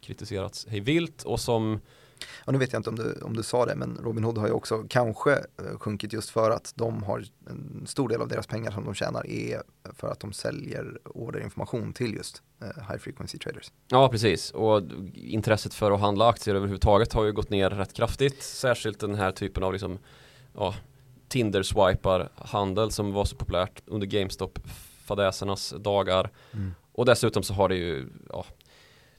[0.00, 1.80] kritiserats hej vilt och som
[2.46, 4.46] Ja, nu vet jag inte om du, om du sa det, men Robin Hood har
[4.46, 8.46] ju också kanske eh, sjunkit just för att de har en stor del av deras
[8.46, 13.38] pengar som de tjänar är för att de säljer orderinformation till just eh, high frequency
[13.38, 13.70] traders.
[13.88, 14.50] Ja, precis.
[14.50, 14.82] Och
[15.14, 18.42] intresset för att handla aktier överhuvudtaget har ju gått ner rätt kraftigt.
[18.42, 19.98] Särskilt den här typen av liksom,
[20.54, 20.74] ja,
[21.28, 26.30] Tinder-swipar handel som var så populärt under GameStop-fadäsernas dagar.
[26.52, 26.74] Mm.
[26.92, 28.44] Och dessutom så har det ju ja,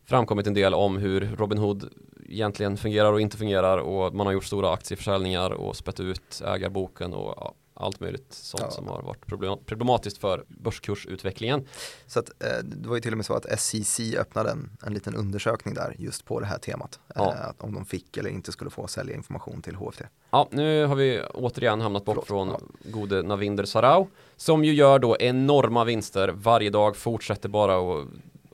[0.09, 1.89] framkommit en del om hur Robinhood
[2.25, 7.13] egentligen fungerar och inte fungerar och man har gjort stora aktieförsäljningar och spett ut ägarboken
[7.13, 8.71] och ja, allt möjligt sånt ja.
[8.71, 9.25] som har varit
[9.65, 11.65] problematiskt för börskursutvecklingen.
[12.07, 14.93] Så att, eh, det var ju till och med så att SEC öppnade en, en
[14.93, 16.99] liten undersökning där just på det här temat.
[17.15, 17.33] Ja.
[17.33, 20.01] Eh, om de fick eller inte skulle få sälja information till HFT.
[20.29, 22.27] Ja, nu har vi återigen hamnat bort Förlåt.
[22.27, 22.91] från ja.
[22.91, 28.07] gode Navinder Sarau som ju gör då enorma vinster varje dag, fortsätter bara att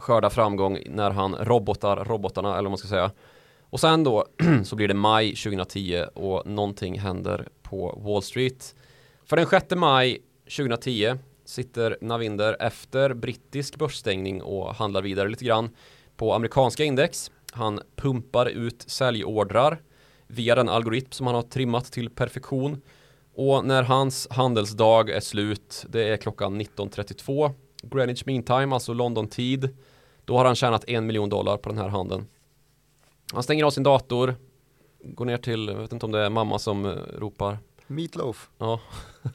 [0.05, 3.11] skörda framgång när han robotar robotarna eller vad man ska säga.
[3.61, 4.25] Och sen då
[4.63, 8.75] så blir det maj 2010 och någonting händer på Wall Street.
[9.25, 11.15] För den 6 maj 2010
[11.45, 15.69] sitter Navinder efter brittisk börsstängning och handlar vidare lite grann
[16.17, 17.31] på amerikanska index.
[17.51, 19.81] Han pumpar ut säljordrar
[20.27, 22.81] via den algoritm som han har trimmat till perfektion.
[23.35, 29.77] Och när hans handelsdag är slut, det är klockan 19.32 Greenwich Mean Time, alltså London-tid.
[30.25, 32.25] Då har han tjänat en miljon dollar på den här handeln.
[33.33, 34.35] Han stänger av sin dator,
[35.03, 37.57] går ner till, jag vet inte om det är mamma som eh, ropar.
[37.87, 38.49] Meatloaf.
[38.57, 38.79] Ja.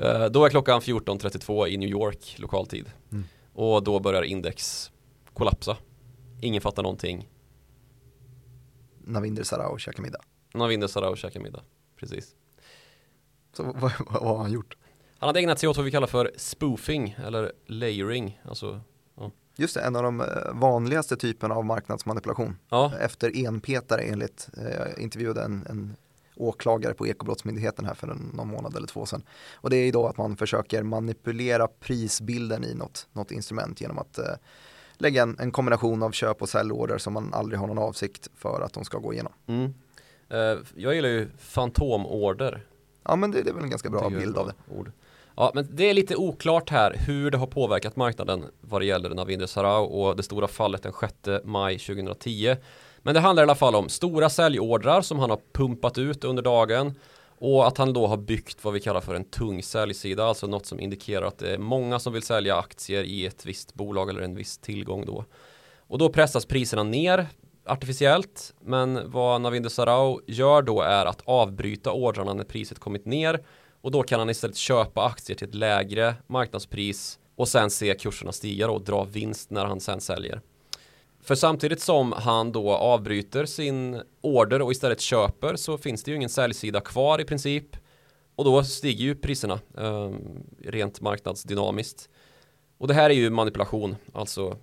[0.00, 2.90] Eh, då är klockan 14.32 i New York lokaltid.
[3.12, 3.24] Mm.
[3.52, 4.90] Och då börjar index
[5.34, 5.76] kollapsa.
[6.40, 7.28] Ingen fattar någonting.
[9.04, 10.20] Navinder Sarao käkar middag.
[10.54, 11.62] Navinder Sarao käkar middag,
[11.96, 12.36] precis.
[13.52, 13.92] Så vad, vad,
[14.22, 14.76] vad har han gjort?
[15.18, 18.80] Han hade ägnat sig åt vad vi kallar för spoofing eller layering, alltså
[19.60, 22.56] Just det, en av de eh, vanligaste typerna av marknadsmanipulation.
[22.68, 22.92] Ja.
[23.00, 25.96] Efter enpetare enligt, eh, jag intervjuade en, en
[26.36, 29.22] åklagare på Ekobrottsmyndigheten här för någon månad eller två sedan.
[29.54, 33.98] Och det är ju då att man försöker manipulera prisbilden i något, något instrument genom
[33.98, 34.34] att eh,
[34.98, 38.60] lägga en, en, kombination av köp och säljorder som man aldrig har någon avsikt för
[38.60, 39.32] att de ska gå igenom.
[39.46, 39.74] Mm.
[40.32, 42.66] Uh, jag gillar ju fantomorder.
[43.02, 44.74] Ja men det, det är väl en ganska bra bild av det.
[44.74, 44.92] Ord.
[45.40, 49.10] Ja, men det är lite oklart här hur det har påverkat marknaden vad det gäller
[49.10, 52.56] Navinder Sarau och det stora fallet den 6 maj 2010.
[52.98, 56.42] Men det handlar i alla fall om stora säljordrar som han har pumpat ut under
[56.42, 56.94] dagen
[57.38, 60.66] och att han då har byggt vad vi kallar för en tung säljsida, alltså något
[60.66, 64.20] som indikerar att det är många som vill sälja aktier i ett visst bolag eller
[64.20, 65.24] en viss tillgång då.
[65.76, 67.26] Och då pressas priserna ner
[67.64, 73.40] artificiellt men vad Navinder Sarau gör då är att avbryta ordrarna när priset kommit ner
[73.80, 78.32] och då kan han istället köpa aktier till ett lägre marknadspris och sen se kurserna
[78.32, 80.40] stiga och dra vinst när han sen säljer.
[81.22, 86.16] För samtidigt som han då avbryter sin order och istället köper så finns det ju
[86.16, 87.76] ingen säljsida kvar i princip
[88.36, 90.10] och då stiger ju priserna eh,
[90.64, 92.08] rent marknadsdynamiskt.
[92.78, 94.56] Och det här är ju manipulation, alltså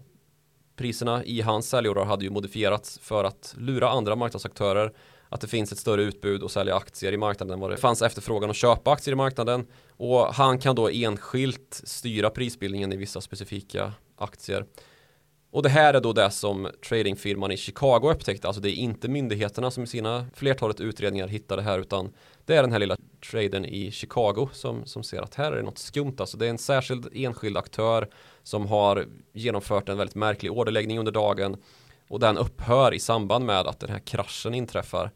[0.76, 4.94] priserna i hans säljorder hade ju modifierats för att lura andra marknadsaktörer
[5.36, 8.02] att det finns ett större utbud och sälja aktier i marknaden än vad det fanns
[8.02, 13.22] efterfrågan att köpa aktier i marknaden och han kan då enskilt styra prisbildningen i vissa
[13.22, 14.66] specifika aktier.
[15.52, 18.48] Och det här är då det som tradingfirman i Chicago upptäckte.
[18.48, 22.14] Alltså det är inte myndigheterna som i sina flertalet utredningar hittade det här utan
[22.46, 22.98] det är den här lilla
[23.32, 26.16] tradern i Chicago som, som ser att här är det något skumt.
[26.18, 28.10] Alltså det är en särskild enskild aktör
[28.44, 31.58] som har genomfört en väldigt märklig orderläggning under dagen
[32.08, 35.12] och den upphör i samband med att den här kraschen inträffar.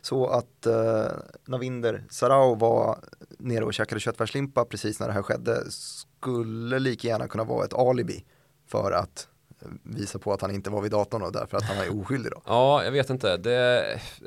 [0.00, 1.06] Så att eh,
[1.44, 2.98] Navinder Sarau var
[3.38, 7.74] nere och käkade köttfärslimpa precis när det här skedde skulle lika gärna kunna vara ett
[7.74, 8.24] alibi
[8.66, 9.28] för att
[9.82, 12.42] visa på att han inte var vid datorn och därför att han är oskyldig då?
[12.46, 13.36] Ja, jag vet inte.
[13.36, 13.54] Det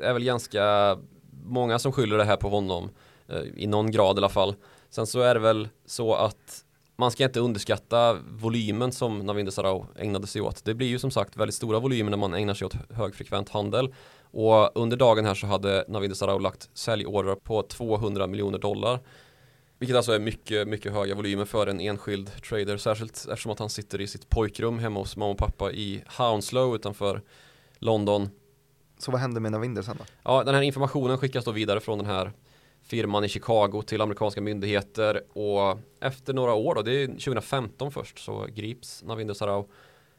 [0.00, 0.96] är väl ganska
[1.44, 2.90] många som skyller det här på honom
[3.28, 4.54] eh, i någon grad i alla fall.
[4.90, 6.63] Sen så är det väl så att
[6.96, 10.64] man ska inte underskatta volymen som Navinder Sarau ägnade sig åt.
[10.64, 13.94] Det blir ju som sagt väldigt stora volymer när man ägnar sig åt högfrekvent handel.
[14.22, 19.00] Och under dagen här så hade Navinder Sarau lagt säljorder på 200 miljoner dollar.
[19.78, 22.76] Vilket alltså är mycket, mycket höga volymer för en enskild trader.
[22.76, 26.74] Särskilt eftersom att han sitter i sitt pojkrum hemma hos mamma och pappa i Hounslow
[26.74, 27.22] utanför
[27.78, 28.28] London.
[28.98, 30.04] Så vad hände med Navinder sen då?
[30.22, 32.32] Ja, den här informationen skickas då vidare från den här
[32.84, 38.18] firman i Chicago till amerikanska myndigheter och efter några år då, det är 2015 först,
[38.18, 39.68] så grips Navinder Sarau.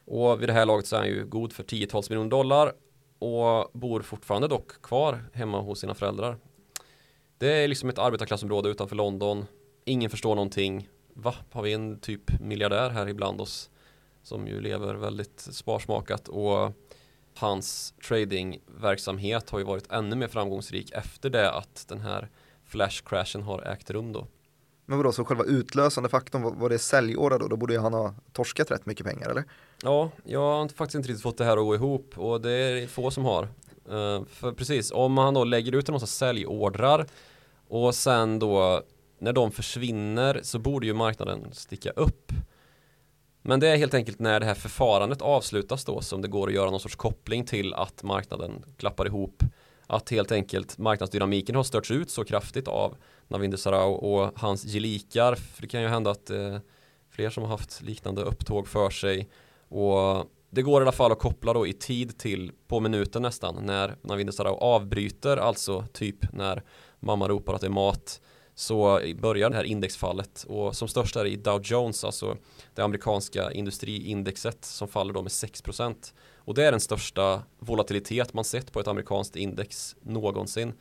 [0.06, 2.74] Och vid det här laget så är han ju god för tiotals miljoner dollar
[3.20, 6.38] och bor fortfarande dock kvar hemma hos sina föräldrar.
[7.38, 9.46] Det är liksom ett arbetarklassområde utanför London.
[9.86, 10.90] Ingen förstår någonting.
[11.14, 11.36] Va?
[11.52, 13.70] Har vi en typ miljardär här ibland oss?
[14.24, 16.72] Som ju lever väldigt sparsmakat och
[17.36, 22.30] hans tradingverksamhet har ju varit ännu mer framgångsrik efter det att den här
[22.76, 24.28] flash-crashen har ägt rum då.
[24.86, 27.48] Men vadå, så själva utlösande faktorn, var det säljorder då?
[27.48, 29.44] Då borde ju han ha torskat rätt mycket pengar eller?
[29.84, 32.88] Ja, jag har faktiskt inte riktigt fått det här att gå ihop och det är
[32.88, 33.44] få som har.
[33.92, 37.06] Uh, för precis, om han då lägger ut en massa säljordrar
[37.68, 38.84] och sen då
[39.20, 42.32] när de försvinner så borde ju marknaden sticka upp.
[43.42, 46.54] Men det är helt enkelt när det här förfarandet avslutas då som det går att
[46.54, 49.44] göra någon sorts koppling till att marknaden klappar ihop.
[49.88, 55.36] Att helt enkelt marknadsdynamiken har störts ut så kraftigt av Navinder Sarau och hans gelikar.
[55.36, 56.58] För det kan ju hända att eh,
[57.10, 59.30] fler som har haft liknande upptåg för sig.
[59.68, 63.66] Och det går i alla fall att koppla då i tid till på minuten nästan
[63.66, 66.64] när Navinder Sarau avbryter, alltså typ när
[67.00, 68.22] mamma ropar att det är mat
[68.56, 72.38] så börjar det här indexfallet och som störst är det i Dow Jones, alltså
[72.74, 76.14] det amerikanska industriindexet som faller då med 6%
[76.46, 80.74] och det är den största volatilitet man sett på ett amerikanskt index någonsin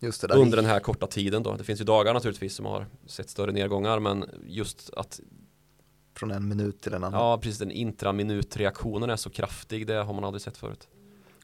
[0.00, 1.56] just det under den här korta tiden då.
[1.56, 5.20] Det finns ju dagar naturligtvis som har sett större nedgångar men just att
[6.14, 7.20] från en minut till en annan.
[7.20, 7.58] Ja, precis.
[7.58, 9.86] Den intraminutreaktionen är så kraftig.
[9.86, 10.88] Det har man aldrig sett förut.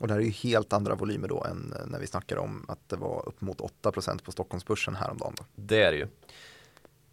[0.01, 2.89] Och det här är ju helt andra volymer då än när vi snackar om att
[2.89, 5.35] det var upp mot 8% på Stockholmsbörsen häromdagen.
[5.37, 5.45] Då.
[5.55, 6.09] Det är det ju.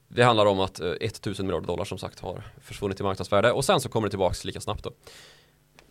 [0.07, 3.65] Det handlar om att 1000 eh, miljarder dollar som sagt har försvunnit i marknadsvärde och
[3.65, 4.91] sen så kommer det tillbaks lika snabbt då.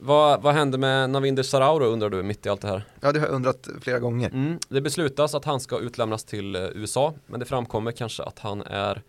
[0.05, 2.85] Vad, vad hände med Navinder Sarauro undrar du mitt i allt det här?
[3.01, 4.31] Ja, det har jag undrat flera gånger.
[4.31, 8.39] Mm, det beslutas att han ska utlämnas till eh, USA, men det framkommer kanske att
[8.39, 9.03] han är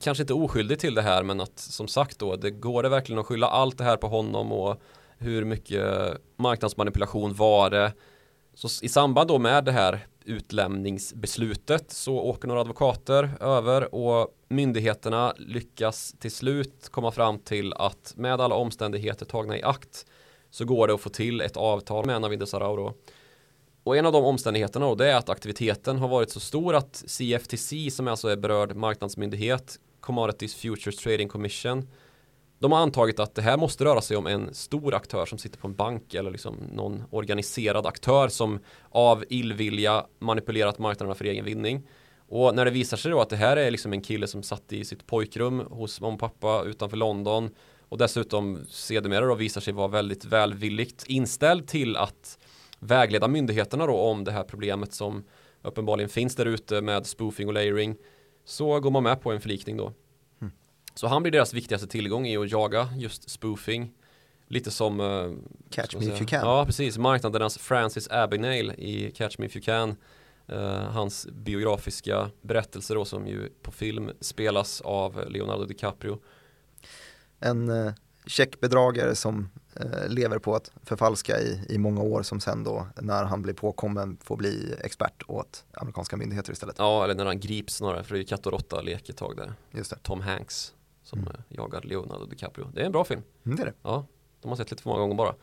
[0.00, 3.18] kanske inte oskyldig till det här, men att som sagt då, det går det verkligen
[3.18, 4.82] att skylla allt det här på honom och
[5.18, 7.92] hur mycket marknadsmanipulation var det?
[8.54, 15.34] Så i samband då med det här utlämningsbeslutet så åker några advokater över och myndigheterna
[15.38, 20.06] lyckas till slut komma fram till att med alla omständigheter tagna i akt
[20.50, 22.94] så går det att få till ett avtal med Navinder då.
[23.84, 27.04] Och en av de omständigheterna då det är att aktiviteten har varit så stor att
[27.06, 31.88] CFTC som alltså är berörd marknadsmyndighet Commodities Futures Trading Commission
[32.62, 35.58] de har antagit att det här måste röra sig om en stor aktör som sitter
[35.58, 38.58] på en bank eller liksom någon organiserad aktör som
[38.90, 41.88] av illvilja manipulerat marknaderna för egen vinning.
[42.34, 44.72] Och när det visar sig då att det här är liksom en kille som satt
[44.72, 47.50] i sitt pojkrum hos mamma och pappa utanför London
[47.88, 52.38] och dessutom sedermera då visar sig vara väldigt välvilligt inställd till att
[52.78, 55.24] vägleda myndigheterna då om det här problemet som
[55.62, 57.96] uppenbarligen finns där ute med spoofing och layering
[58.44, 59.92] så går man med på en förlikning då.
[60.94, 63.90] Så han blir deras viktigaste tillgång i att jaga just spoofing,
[64.48, 65.32] Lite som uh,
[65.70, 66.40] Catch Me If You Can.
[66.46, 66.98] Ja, precis.
[66.98, 69.96] Marknadernas Francis Abagnale i Catch Me If You Can.
[70.52, 76.18] Uh, hans biografiska berättelser då som ju på film spelas av Leonardo DiCaprio.
[77.40, 77.92] En uh,
[78.26, 83.24] checkbedragare som uh, lever på att förfalska i, i många år som sen då när
[83.24, 86.76] han blir påkommen får bli expert åt amerikanska myndigheter istället.
[86.78, 89.36] Ja, eller när han grips snarare för det är katt och råtta lek ett tag
[89.36, 89.52] där.
[89.70, 89.98] Just det.
[90.02, 91.32] Tom Hanks som mm.
[91.48, 92.66] jagar Leonardo DiCaprio.
[92.74, 93.22] Det är en bra film.
[93.44, 93.74] Mm, det är det.
[93.82, 94.06] Ja,
[94.40, 95.34] de har sett lite för många gånger bara.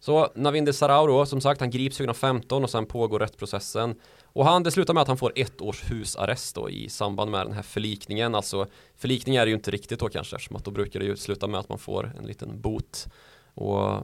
[0.00, 3.94] Så Navinder Sarau då, som sagt, han grips 2015 och sen pågår rättsprocessen.
[4.24, 7.46] Och han, det slutar med att han får ett års husarrest då i samband med
[7.46, 8.34] den här förlikningen.
[8.34, 8.66] Alltså
[8.96, 11.46] förlikning är det ju inte riktigt då kanske, eftersom att då brukar det ju sluta
[11.46, 13.06] med att man får en liten bot.
[13.54, 14.02] Och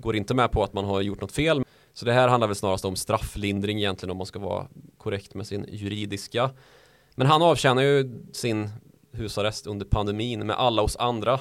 [0.00, 1.64] går inte med på att man har gjort något fel.
[1.92, 4.66] Så det här handlar väl snarast om strafflindring egentligen om man ska vara
[4.98, 6.50] korrekt med sin juridiska.
[7.14, 8.70] Men han avtjänar ju sin
[9.12, 11.40] husarrest under pandemin med alla oss andra.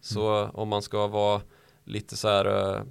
[0.00, 0.50] Så mm.
[0.54, 1.40] om man ska vara
[1.84, 2.82] lite så här eh,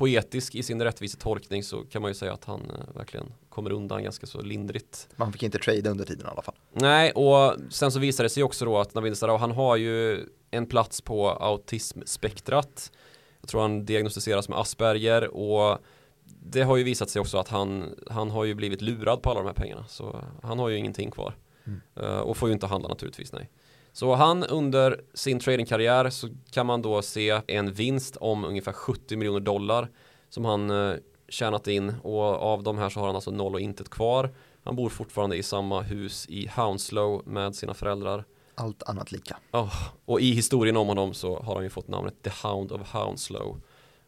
[0.00, 4.02] poetisk i sin rättvisetolkning så kan man ju säga att han uh, verkligen kommer undan
[4.02, 5.08] ganska så lindrigt.
[5.16, 6.54] Man fick inte trada under tiden i alla fall.
[6.72, 10.26] Nej, och sen så visar det sig också då att Navid Sarau, han har ju
[10.50, 12.92] en plats på autismspektrat.
[13.40, 15.78] Jag tror han diagnostiseras med Asperger och
[16.24, 19.40] det har ju visat sig också att han, han har ju blivit lurad på alla
[19.40, 19.84] de här pengarna.
[19.88, 21.36] Så han har ju ingenting kvar.
[21.66, 21.80] Mm.
[22.00, 23.50] Uh, och får ju inte handla naturligtvis, nej.
[23.92, 29.16] Så han under sin tradingkarriär så kan man då se en vinst om ungefär 70
[29.16, 29.88] miljoner dollar
[30.28, 30.96] som han uh,
[31.28, 34.30] tjänat in och av de här så har han alltså noll och intet kvar.
[34.64, 38.24] Han bor fortfarande i samma hus i Hounslow med sina föräldrar.
[38.54, 39.36] Allt annat lika.
[39.52, 42.94] Oh, och i historien om honom så har han ju fått namnet The Hound of
[42.94, 43.60] Hounslow.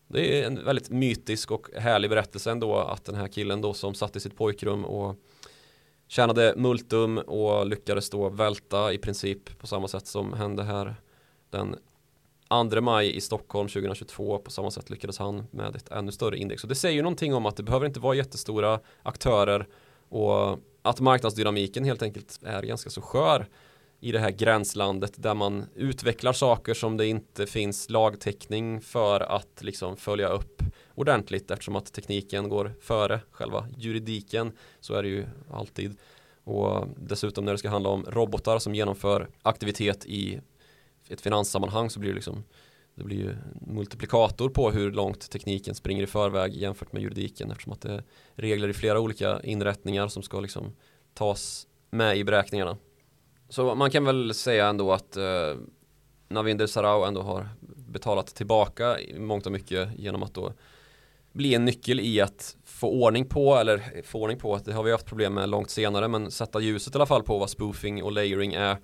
[0.08, 3.94] Det är en väldigt mytisk och härlig berättelse ändå att den här killen då som
[3.94, 5.16] satt i sitt pojkrum och
[6.12, 10.94] tjänade multum och lyckades då välta i princip på samma sätt som hände här
[11.50, 11.76] den
[12.70, 16.62] 2 maj i Stockholm 2022 på samma sätt lyckades han med ett ännu större index.
[16.62, 19.66] Och det säger ju någonting om att det behöver inte vara jättestora aktörer
[20.08, 23.48] och att marknadsdynamiken helt enkelt är ganska så skör
[24.00, 29.62] i det här gränslandet där man utvecklar saker som det inte finns lagtäckning för att
[29.62, 30.62] liksom följa upp
[30.94, 35.96] ordentligt eftersom att tekniken går före själva juridiken så är det ju alltid
[36.44, 40.40] och dessutom när det ska handla om robotar som genomför aktivitet i
[41.08, 42.44] ett finanssammanhang så blir det liksom
[42.94, 43.36] det blir ju
[43.66, 48.04] multiplikator på hur långt tekniken springer i förväg jämfört med juridiken eftersom att det är
[48.34, 50.72] regler i flera olika inrättningar som ska liksom
[51.14, 52.76] tas med i beräkningarna.
[53.48, 55.54] Så man kan väl säga ändå att eh,
[56.28, 60.52] Navinder Sarau ändå har betalat tillbaka i mångt och mycket genom att då
[61.32, 64.82] bli en nyckel i att få ordning på, eller eh, få ordning på, det har
[64.82, 68.02] vi haft problem med långt senare, men sätta ljuset i alla fall på vad spoofing
[68.02, 68.76] och layering är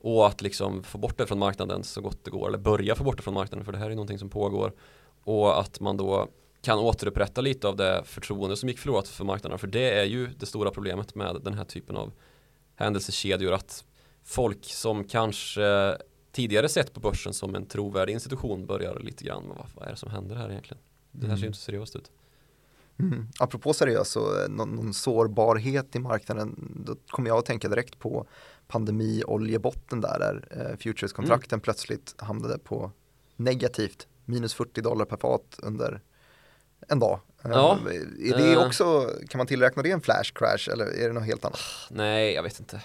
[0.00, 3.04] och att liksom få bort det från marknaden så gott det går, eller börja få
[3.04, 4.72] bort det från marknaden, för det här är någonting som pågår
[5.24, 6.28] och att man då
[6.62, 10.26] kan återupprätta lite av det förtroende som gick förlorat för marknaden, för det är ju
[10.26, 12.12] det stora problemet med den här typen av
[12.76, 13.84] händelsekedjor, att
[14.24, 15.96] folk som kanske
[16.32, 19.96] tidigare sett på börsen som en trovärdig institution börjar lite grann, vad, vad är det
[19.96, 20.82] som händer här egentligen?
[21.12, 21.46] Det här ser mm.
[21.46, 22.10] inte seriöst ut.
[22.98, 23.26] Mm.
[23.38, 28.26] Apropå seriöst så någon, någon, sårbarhet i marknaden, då kommer jag att tänka direkt på
[28.68, 31.62] pandemi oljebotten där, där eh, futureskontrakten mm.
[31.62, 32.90] plötsligt hamnade på
[33.36, 36.00] negativt, minus 40 dollar per fat under
[36.88, 37.20] en dag.
[37.42, 37.78] Ja.
[37.86, 38.66] Eh, är det uh.
[38.66, 41.60] också, kan man tillräkna det en flash crash eller är det något helt annat?
[41.90, 42.82] Nej, jag vet inte.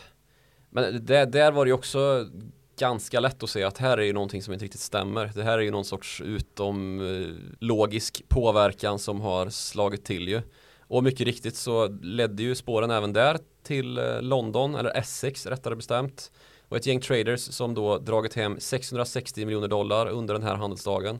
[0.69, 2.29] Men det, där var det ju också
[2.77, 5.31] ganska lätt att se att här är ju någonting som inte riktigt stämmer.
[5.35, 10.41] Det här är ju någon sorts utom eh, logisk påverkan som har slagit till ju.
[10.79, 15.75] Och mycket riktigt så ledde ju spåren även där till eh, London, eller Essex rättare
[15.75, 16.31] bestämt.
[16.69, 21.19] Och ett gäng traders som då dragit hem 660 miljoner dollar under den här handelsdagen.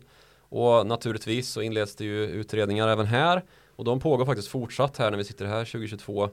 [0.49, 3.43] Och naturligtvis så inleds det ju utredningar även här.
[3.75, 6.29] Och de pågår faktiskt fortsatt här när vi sitter här 2022.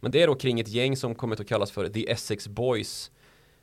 [0.00, 3.10] Men det är då kring ett gäng som kommit att kallas för The Essex Boys.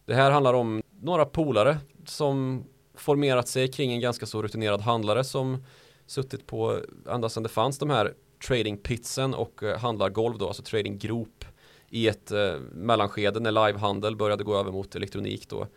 [0.06, 2.66] Det här handlar om några polare som
[2.96, 5.64] formerat sig kring en ganska så rutinerad handlare som
[6.06, 6.80] suttit på
[7.10, 8.14] ända sedan det fanns de här
[8.48, 11.46] trading pitsen och eh, handlargolv då, alltså trading grop
[11.90, 15.68] i ett eh, mellanskede när livehandel började gå över mot elektronik då.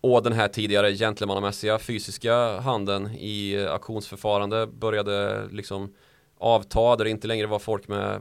[0.00, 5.94] Och den här tidigare gentlemannamässiga fysiska handeln i eh, auktionsförfarande började liksom
[6.38, 8.20] avta där det inte längre var folk med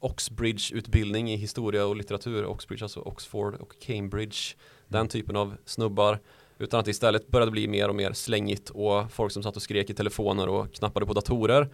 [0.00, 4.54] Oxbridge-utbildning i historia och litteratur, Oxbridge, alltså Oxford och Cambridge
[4.88, 6.18] den typen av snubbar.
[6.58, 9.62] Utan att det istället började bli mer och mer slängigt och folk som satt och
[9.62, 11.68] skrek i telefoner och knappade på datorer.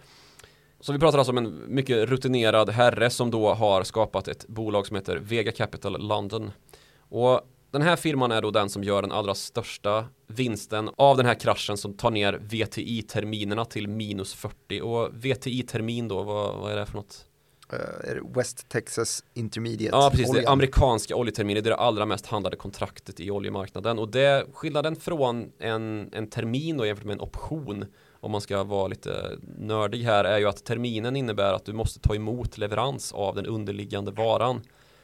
[0.79, 4.87] Så vi pratar alltså om en mycket rutinerad herre som då har skapat ett bolag
[4.87, 6.51] som heter Vega Capital London.
[6.99, 7.41] Och
[7.71, 11.33] den här firman är då den som gör den allra största vinsten av den här
[11.33, 16.85] kraschen som tar ner VTI-terminerna till minus 40 och VTI-termin då, vad, vad är det
[16.85, 17.25] för något?
[17.73, 19.97] Uh, West Texas Intermediate.
[19.97, 20.29] Ja, precis.
[20.29, 20.43] Oljan.
[20.43, 23.99] Det amerikanska oljeterminer, det är det allra mest handlade kontraktet i oljemarknaden.
[23.99, 27.85] Och det skillnaden från en, en termin då jämfört med en option
[28.21, 31.99] om man ska vara lite nördig här är ju att terminen innebär att du måste
[31.99, 34.61] ta emot leverans av den underliggande varan.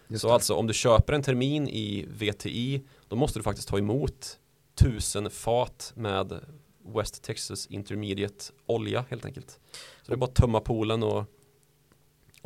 [0.07, 0.33] Just så det.
[0.33, 4.39] alltså om du köper en termin i VTI då måste du faktiskt ta emot
[4.75, 6.39] tusen fat med
[6.95, 9.59] West Texas Intermediate olja helt enkelt.
[10.01, 11.25] Så det är bara att tömma poolen och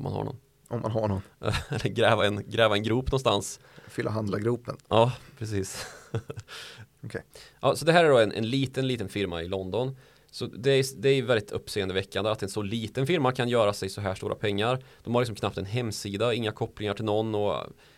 [0.02, 0.38] om man har någon.
[0.68, 1.22] Om man har någon.
[1.70, 3.60] Eller gräva en, gräva en grop någonstans.
[3.88, 4.78] Fylla handlargropen.
[4.88, 5.86] Ja, precis.
[7.04, 7.22] okay.
[7.60, 9.96] ja, så det här är då en, en liten, liten firma i London
[10.32, 13.90] så det är, det är väldigt uppseendeväckande att en så liten firma kan göra sig
[13.90, 14.84] så här stora pengar.
[15.04, 17.56] De har liksom knappt en hemsida, inga kopplingar till någon och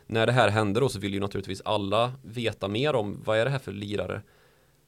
[0.08, 3.46] när det här händer då så vill ju naturligtvis alla veta mer om vad är
[3.46, 4.22] det här för lirare.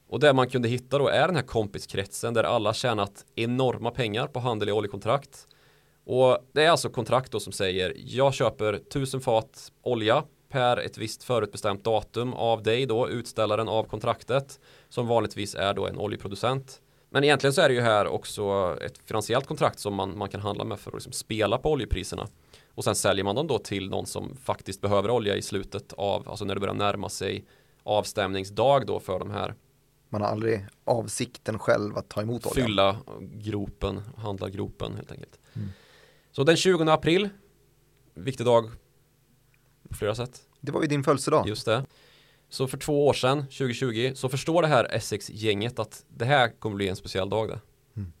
[0.08, 4.26] Och det man kunde hitta då är den här kompiskretsen där alla tjänat enorma pengar
[4.26, 5.46] på handel i oljekontrakt.
[6.06, 10.98] Och det är alltså kontrakt då som säger jag köper tusen fat olja per ett
[10.98, 16.80] visst förutbestämt datum av dig då, utställaren av kontraktet som vanligtvis är då en oljeproducent.
[17.10, 20.40] Men egentligen så är det ju här också ett finansiellt kontrakt som man, man kan
[20.40, 22.28] handla med för att liksom spela på oljepriserna.
[22.74, 26.28] Och sen säljer man dem då till någon som faktiskt behöver olja i slutet av,
[26.28, 27.44] alltså när det börjar närma sig
[27.82, 29.54] avstämningsdag då för de här.
[30.08, 32.64] Man har aldrig avsikten själv att ta emot olja.
[32.66, 35.38] Fylla gropen, handla gropen helt enkelt.
[35.54, 35.68] Mm.
[36.36, 37.28] Så den 20 april,
[38.14, 38.70] viktig dag
[39.88, 40.40] på flera sätt.
[40.60, 41.48] Det var ju din födelsedag.
[41.48, 41.84] Just det.
[42.48, 46.76] Så för två år sedan, 2020, så förstår det här Essex-gänget att det här kommer
[46.76, 47.48] bli en speciell dag.
[47.48, 47.60] Det.
[47.96, 48.12] Mm.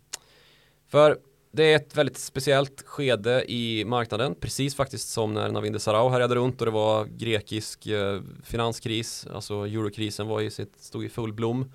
[0.88, 1.18] För
[1.52, 6.34] det är ett väldigt speciellt skede i marknaden, precis faktiskt som när Navin Sarau härjade
[6.34, 11.32] runt och det var grekisk eh, finanskris, alltså eurokrisen var i sitt, stod i full
[11.32, 11.72] blom.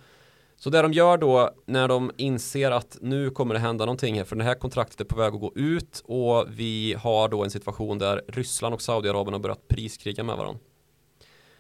[0.64, 4.24] Så det de gör då när de inser att nu kommer det hända någonting här
[4.24, 7.52] för det här kontraktet är på väg att gå ut och vi har då en
[7.52, 10.60] situation där Ryssland och Saudiarabien har börjat priskriga med varandra.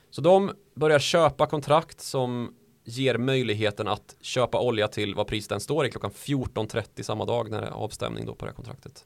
[0.10, 5.60] Så de börjar köpa kontrakt som ger möjligheten att köpa olja till vad priset än
[5.60, 9.06] står i klockan 14.30 samma dag när det är avstämning då på det här kontraktet.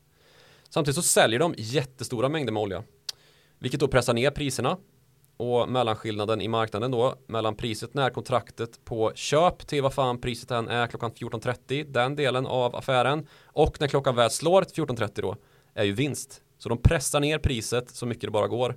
[0.69, 2.83] Samtidigt så säljer de jättestora mängder med olja.
[3.59, 4.77] Vilket då pressar ner priserna
[5.37, 10.51] och mellanskillnaden i marknaden då mellan priset när kontraktet på köp till vad fan priset
[10.51, 15.35] än är klockan 14.30 den delen av affären och när klockan väl slår 14.30 då
[15.73, 16.41] är ju vinst.
[16.57, 18.75] Så de pressar ner priset så mycket det bara går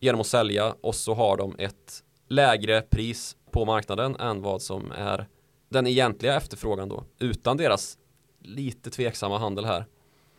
[0.00, 4.92] genom att sälja och så har de ett lägre pris på marknaden än vad som
[4.92, 5.26] är
[5.68, 7.98] den egentliga efterfrågan då utan deras
[8.42, 9.86] lite tveksamma handel här.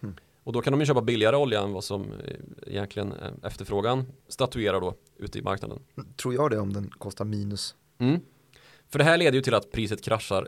[0.03, 0.15] Mm.
[0.43, 2.35] Och då kan de ju köpa billigare olja än vad som eh,
[2.67, 3.13] egentligen
[3.43, 5.79] efterfrågan statuerar då ute i marknaden.
[6.17, 7.75] Tror jag det om den kostar minus.
[7.97, 8.19] Mm.
[8.89, 10.47] För det här leder ju till att priset kraschar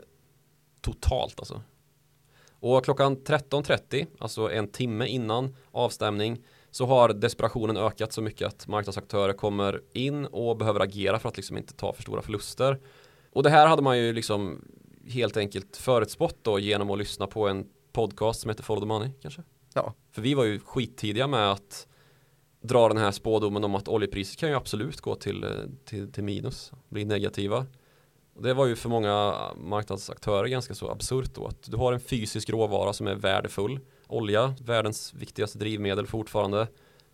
[0.80, 1.62] totalt alltså.
[2.50, 8.68] Och klockan 13.30, alltså en timme innan avstämning, så har desperationen ökat så mycket att
[8.68, 12.80] marknadsaktörer kommer in och behöver agera för att liksom inte ta för stora förluster.
[13.30, 14.64] Och det här hade man ju liksom
[15.08, 19.10] helt enkelt förutspått då genom att lyssna på en podcast som heter Follow the Money
[19.22, 19.42] kanske.
[19.74, 19.94] Ja.
[20.12, 21.86] För vi var ju skittidiga med att
[22.62, 25.46] dra den här spådomen om att oljepriset kan ju absolut gå till,
[25.84, 27.66] till, till minus, bli negativa.
[28.34, 32.00] Och det var ju för många marknadsaktörer ganska så absurt då att du har en
[32.00, 33.80] fysisk råvara som är värdefull
[34.12, 36.68] olja, världens viktigaste drivmedel fortfarande.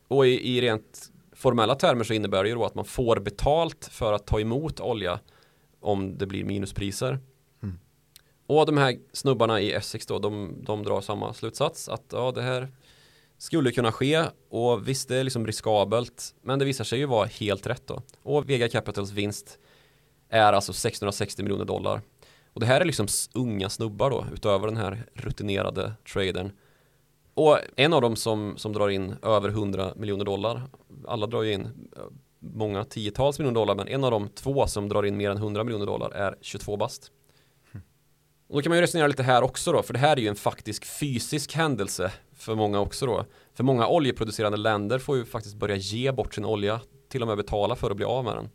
[0.09, 3.88] Och i, i rent formella termer så innebär det ju då att man får betalt
[3.92, 5.20] för att ta emot olja
[5.80, 7.18] om det blir minuspriser.
[7.62, 7.78] Mm.
[8.46, 12.42] Och de här snubbarna i Essex då, de, de drar samma slutsats att ja, det
[12.42, 12.68] här
[13.39, 17.26] skulle kunna ske och visst det är liksom riskabelt men det visar sig ju vara
[17.26, 18.03] helt rätt då.
[18.22, 19.59] Och Vega Capitals vinst
[20.28, 22.03] är alltså 660 miljoner dollar.
[22.53, 26.53] Och det här är liksom unga snubbar då utöver den här rutinerade tradern
[27.39, 30.62] och en av dem som, som drar in över 100 miljoner dollar,
[31.07, 31.64] alla drar ju in
[31.97, 32.03] eh,
[32.39, 35.64] många tiotals miljoner dollar, men en av de två som drar in mer än 100
[35.64, 37.11] miljoner dollar är 22 bast.
[38.49, 40.28] Och då kan man ju resonera lite här också då, för det här är ju
[40.28, 43.24] en faktisk fysisk händelse för många också då.
[43.55, 47.36] För många oljeproducerande länder får ju faktiskt börja ge bort sin olja, till och med
[47.36, 48.51] betala för att bli av med den.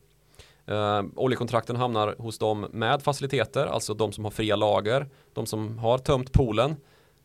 [0.76, 5.78] Uh, oljekontrakten hamnar hos dem med faciliteter, alltså de som har fria lager, de som
[5.78, 6.76] har tömt poolen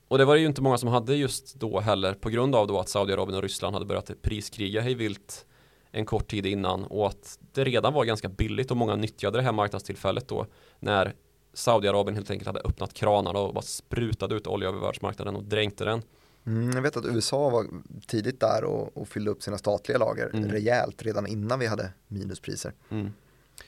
[0.09, 2.67] och det var det ju inte många som hade just då heller på grund av
[2.67, 5.47] då att Saudiarabien och Ryssland hade börjat priskriga hej vilt
[5.91, 9.43] en kort tid innan och att det redan var ganska billigt och många nyttjade det
[9.43, 10.47] här marknadstillfället då
[10.81, 11.15] när
[11.55, 15.85] Saudiarabien helt enkelt hade öppnat kranarna och bara sprutade ut olja över världsmarknaden och dränkte
[15.85, 16.03] den.
[16.49, 17.67] Mm, jag vet att USA var
[18.07, 20.51] tidigt där och, och fyllde upp sina statliga lager mm.
[20.51, 22.73] rejält redan innan vi hade minuspriser.
[22.91, 23.13] Mm.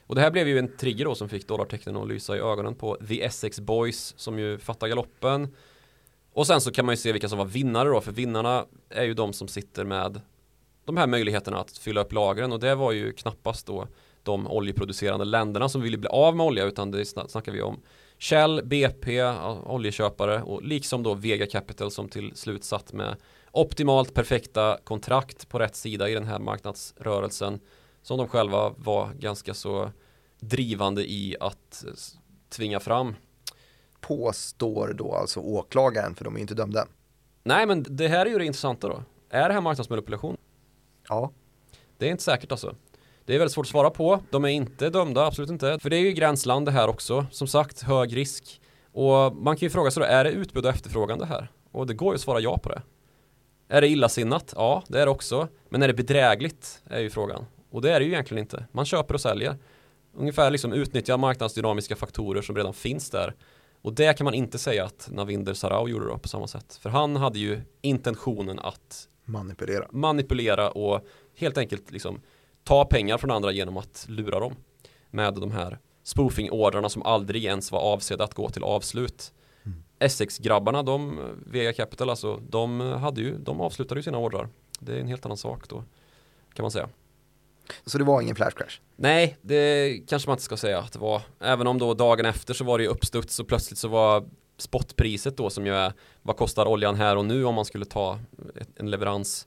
[0.06, 2.74] Och det här blev ju en trigger då som fick dollartecknen att lysa i ögonen
[2.74, 5.48] på The Essex Boys som ju fattar galoppen.
[6.32, 9.04] Och sen så kan man ju se vilka som var vinnare då, för vinnarna är
[9.04, 10.20] ju de som sitter med
[10.84, 13.88] de här möjligheterna att fylla upp lagren och det var ju knappast då
[14.22, 17.80] de oljeproducerande länderna som ville bli av med olja utan det snackar vi om
[18.22, 19.22] Shell, BP,
[19.64, 23.16] oljeköpare och liksom då Vega Capital som till slut satt med
[23.50, 27.60] optimalt perfekta kontrakt på rätt sida i den här marknadsrörelsen
[28.02, 29.90] som de själva var ganska så
[30.40, 31.84] drivande i att
[32.48, 33.16] tvinga fram.
[34.00, 36.86] Påstår då alltså åklagaren, för de är ju inte dömda.
[37.42, 39.02] Nej, men det här är ju det intressanta då.
[39.30, 40.36] Är det här marknadsmanipulation?
[41.08, 41.32] Ja.
[41.98, 42.74] Det är inte säkert alltså.
[43.30, 44.20] Det är väldigt svårt att svara på.
[44.30, 45.78] De är inte dömda, absolut inte.
[45.78, 47.26] För det är ju gränsland det här också.
[47.30, 48.60] Som sagt, hög risk.
[48.92, 51.50] Och man kan ju fråga sig då, är det utbud och efterfrågan det här?
[51.72, 52.82] Och det går ju att svara ja på det.
[53.68, 54.52] Är det illasinnat?
[54.56, 55.48] Ja, det är det också.
[55.68, 56.82] Men är det bedrägligt?
[56.86, 57.44] Är ju frågan.
[57.70, 58.66] Och det är det ju egentligen inte.
[58.72, 59.56] Man köper och säljer.
[60.16, 63.34] Ungefär liksom utnyttjar marknadsdynamiska faktorer som redan finns där.
[63.82, 66.78] Och det kan man inte säga att Navinder Sarau gjorde då på samma sätt.
[66.82, 71.06] För han hade ju intentionen att manipulera, manipulera och
[71.36, 72.20] helt enkelt liksom
[72.64, 74.54] ta pengar från andra genom att lura dem
[75.10, 79.32] med de här spoofing-ordrarna som aldrig ens var avsedda att gå till avslut.
[79.62, 79.82] Mm.
[79.98, 84.48] Essex-grabbarna, de, Vega Capital alltså, de hade ju, de avslutade ju sina ordrar.
[84.80, 85.84] Det är en helt annan sak då,
[86.54, 86.88] kan man säga.
[87.86, 88.80] Så det var ingen flash crash?
[88.96, 91.22] Nej, det kanske man inte ska säga att det var.
[91.40, 95.36] Även om då dagen efter så var det ju uppstuds och plötsligt så var spotpriset
[95.36, 95.92] då som ju är
[96.22, 98.18] vad kostar oljan här och nu om man skulle ta
[98.76, 99.46] en leverans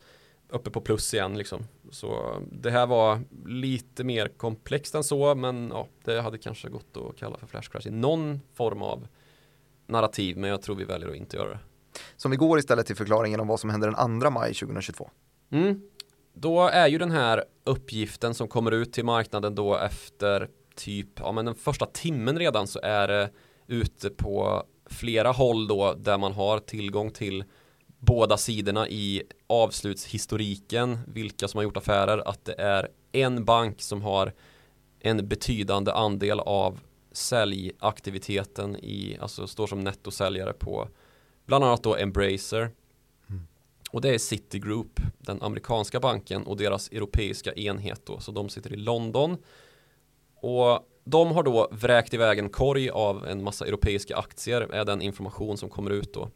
[0.54, 1.68] uppe på plus igen liksom.
[1.92, 6.98] Så det här var lite mer komplext än så men ja, det hade kanske gått
[6.98, 9.08] att kalla för flash crash i någon form av
[9.88, 11.60] narrativ men jag tror vi väljer att inte göra det.
[12.16, 15.10] Så vi går istället till förklaringen om vad som händer den 2 maj 2022.
[15.52, 15.82] Mm.
[16.34, 21.32] Då är ju den här uppgiften som kommer ut till marknaden då efter typ, ja
[21.32, 23.30] men den första timmen redan så är det
[23.68, 27.44] ute på flera håll då där man har tillgång till
[28.06, 34.02] båda sidorna i avslutshistoriken, vilka som har gjort affärer, att det är en bank som
[34.02, 34.34] har
[35.00, 36.80] en betydande andel av
[37.12, 40.88] säljaktiviteten i, alltså står som nettosäljare på
[41.46, 42.72] bland annat då Embracer.
[43.30, 43.48] Mm.
[43.92, 48.74] och det är Citigroup, den amerikanska banken och deras europeiska enhet då, så de sitter
[48.74, 49.38] i London.
[50.36, 55.02] Och de har då vräkt iväg en korg av en massa europeiska aktier är den
[55.02, 56.30] information som kommer ut då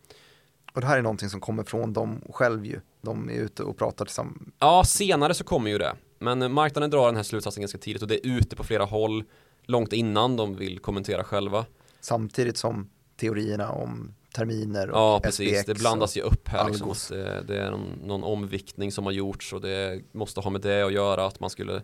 [0.74, 2.80] och det här är någonting som kommer från dem själv ju.
[3.01, 4.38] De är ute och pratar tillsammans.
[4.59, 5.95] Ja, senare så kommer ju det.
[6.20, 9.24] Men marknaden drar den här slutsatsen ganska tidigt och det är ute på flera håll
[9.63, 11.65] långt innan de vill kommentera själva.
[11.99, 15.57] Samtidigt som teorierna om terminer och Ja, precis.
[15.57, 16.70] SPX det blandas ju upp här.
[16.70, 16.93] Liksom.
[17.09, 20.82] Det, det, är någon, någon omviktning som har gjorts och det måste ha med det
[20.82, 21.82] att göra att man skulle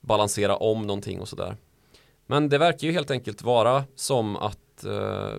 [0.00, 1.56] balansera om någonting och sådär.
[2.26, 5.32] Men det verkar ju helt enkelt vara som att eh,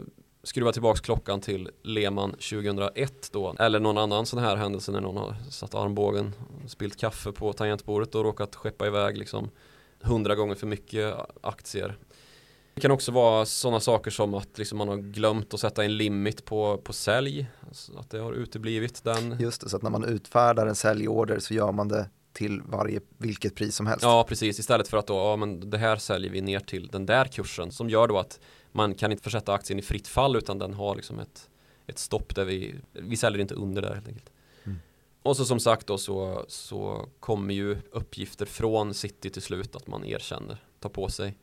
[0.46, 3.56] skruva tillbaks klockan till Lehman 2001 då?
[3.60, 6.34] Eller någon annan sån här händelse när någon har satt armbågen
[6.68, 9.50] spilt kaffe på tangentbordet och råkat skeppa iväg liksom
[10.02, 11.98] hundra gånger för mycket aktier?
[12.74, 15.98] Det kan också vara sådana saker som att liksom man har glömt att sätta en
[15.98, 19.36] limit på, på sälj alltså att det har uteblivit den.
[19.40, 23.02] Just det, så att när man utfärdar en säljorder så gör man det till varje,
[23.18, 24.04] vilket pris som helst.
[24.04, 24.60] Ja, precis.
[24.60, 27.72] Istället för att då, ja men det här säljer vi ner till den där kursen
[27.72, 28.40] som gör då att
[28.72, 31.50] man kan inte försätta aktien i fritt fall utan den har liksom ett,
[31.88, 34.30] ett stopp där vi, vi säljer inte under där helt enkelt.
[34.64, 34.80] Mm.
[35.22, 39.88] Och så som sagt då så, så kommer ju uppgifter från City till slut att
[39.88, 41.38] man erkänner, tar på sig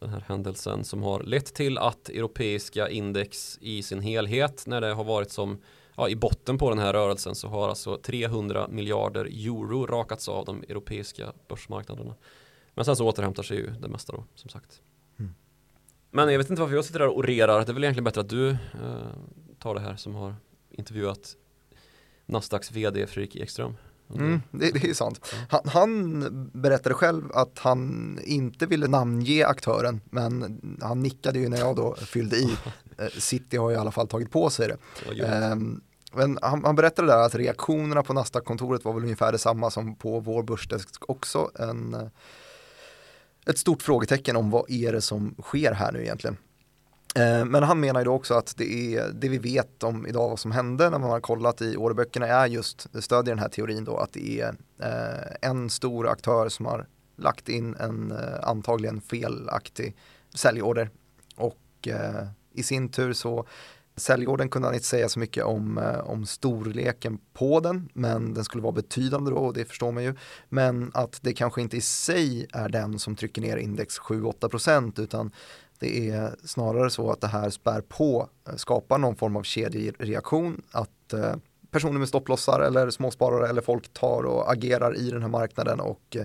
[0.00, 4.92] den här händelsen som har lett till att europeiska index i sin helhet när det
[4.92, 5.58] har varit som
[5.96, 10.44] ja, i botten på den här rörelsen så har alltså 300 miljarder euro rakats av
[10.44, 12.14] de europeiska börsmarknaderna.
[12.74, 14.80] Men sen så återhämtar sig ju det mesta då som sagt.
[16.14, 17.64] Men jag vet inte varför jag sitter där och orerar.
[17.64, 18.56] Det är väl egentligen bättre att du eh,
[19.58, 20.34] tar det här som har
[20.70, 21.36] intervjuat
[22.26, 23.76] Nasdaqs vd Fredrik Ekström.
[24.14, 25.34] Mm, det, det, är sant.
[25.48, 31.58] Han, han, berättade själv att han inte ville namnge aktören men han nickade ju när
[31.58, 32.50] jag då fyllde i.
[32.98, 35.22] Eh, City har i alla fall tagit på sig det.
[35.52, 35.82] Um,
[36.12, 40.20] men han, han, berättade där att reaktionerna på Nasdaq-kontoret var väl ungefär detsamma som på
[40.20, 41.50] vår börsdesk också.
[41.58, 42.10] En,
[43.46, 46.36] ett stort frågetecken om vad är det som sker här nu egentligen.
[47.16, 50.28] Eh, men han menar ju då också att det, är, det vi vet om idag
[50.28, 53.48] vad som hände när man har kollat i orderböckerna är just, det stödjer den här
[53.48, 56.86] teorin då, att det är eh, en stor aktör som har
[57.16, 59.96] lagt in en eh, antagligen felaktig
[60.34, 60.90] säljorder
[61.36, 61.88] och
[62.54, 63.46] i sin tur så
[63.96, 68.44] Säljorden kunde han inte säga så mycket om, eh, om storleken på den, men den
[68.44, 70.14] skulle vara betydande då och det förstår man ju.
[70.48, 75.30] Men att det kanske inte i sig är den som trycker ner index 7-8% utan
[75.78, 80.62] det är snarare så att det här spär på, eh, skapar någon form av kedjereaktion,
[80.70, 81.34] att eh,
[81.70, 86.16] personer med stopplossar eller småsparare eller folk tar och agerar i den här marknaden och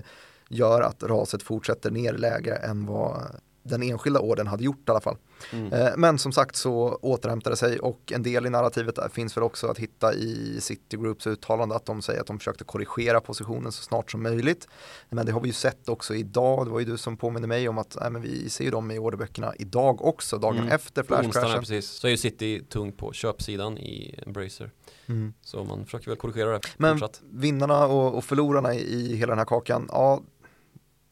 [0.48, 5.00] gör att raset fortsätter ner lägre än vad den enskilda orden hade gjort i alla
[5.00, 5.16] fall.
[5.52, 5.72] Mm.
[5.72, 9.66] Eh, men som sagt så återhämtade sig och en del i narrativet finns väl också
[9.66, 14.10] att hitta i Citigroups uttalande att de säger att de försökte korrigera positionen så snart
[14.10, 14.68] som möjligt.
[15.10, 17.68] Men det har vi ju sett också idag, det var ju du som påminner mig
[17.68, 20.72] om att nej, men vi ser ju dem i orderböckerna idag också, dagen mm.
[20.72, 21.60] efter flashcrashen.
[21.60, 24.70] precis, så är ju City tung på köpsidan i Embracer.
[25.06, 25.34] Mm.
[25.42, 26.60] Så man försöker väl korrigera det.
[26.76, 27.22] Men fortsatt.
[27.30, 30.22] vinnarna och, och förlorarna i, i hela den här kakan, ja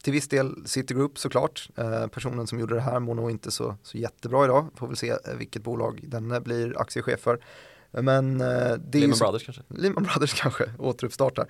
[0.03, 1.69] till viss del Citigroup såklart.
[1.75, 4.67] Eh, personen som gjorde det här mår nog inte så, så jättebra idag.
[4.75, 7.39] Får väl se eh, vilket bolag den blir aktiechef för.
[7.91, 8.47] Men eh,
[8.77, 9.63] det är Lehman Brothers kanske?
[9.67, 11.47] Lehman Brothers kanske återuppstartar.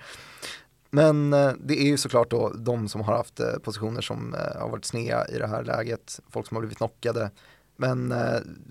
[0.89, 4.61] Men eh, det är ju såklart då de som har haft eh, positioner som eh,
[4.61, 6.19] har varit snea i det här läget.
[6.29, 7.31] Folk som har blivit knockade.
[7.77, 8.13] Men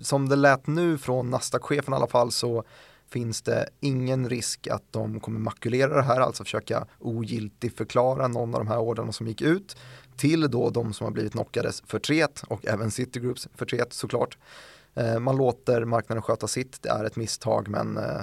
[0.01, 2.63] som det lät nu från Nasdaq-chefen i alla fall så
[3.11, 8.55] finns det ingen risk att de kommer makulera det här, alltså försöka ogiltigt förklara någon
[8.55, 9.77] av de här ordrarna som gick ut
[10.17, 14.37] till då de som har blivit knockades förtret och även Citigroups förtret såklart.
[14.95, 18.21] Eh, man låter marknaden sköta sitt, det är ett misstag men eh,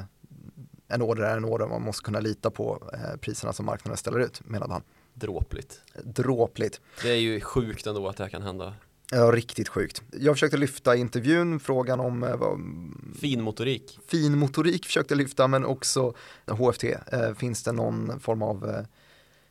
[0.88, 4.20] en order är en order, man måste kunna lita på eh, priserna som marknaden ställer
[4.20, 4.82] ut, menade han.
[5.14, 5.82] Dråpligt.
[6.04, 6.80] Dråpligt.
[7.02, 8.74] Det är ju sjukt ändå att det här kan hända.
[9.10, 10.02] Ja, riktigt sjukt.
[10.12, 12.60] Jag försökte lyfta i intervjun frågan om eh, vad,
[13.20, 13.98] fin motorik.
[14.06, 16.14] Fin motorik försökte lyfta, men också
[16.46, 16.84] HFT.
[16.84, 18.84] Eh, finns det någon form av eh,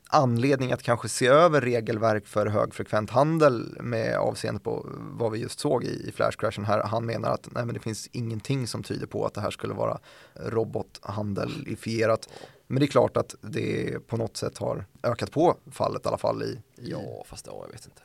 [0.08, 5.60] anledning att kanske se över regelverk för högfrekvent handel med avseende på vad vi just
[5.60, 6.84] såg i, i flashcrashen här.
[6.84, 9.74] Han menar att nej, men det finns ingenting som tyder på att det här skulle
[9.74, 10.00] vara
[10.34, 12.30] robothandelifierat.
[12.68, 16.18] Men det är klart att det på något sätt har ökat på fallet i alla
[16.18, 16.92] fall i, i...
[16.92, 18.02] Ja, fast ja, jag vet inte.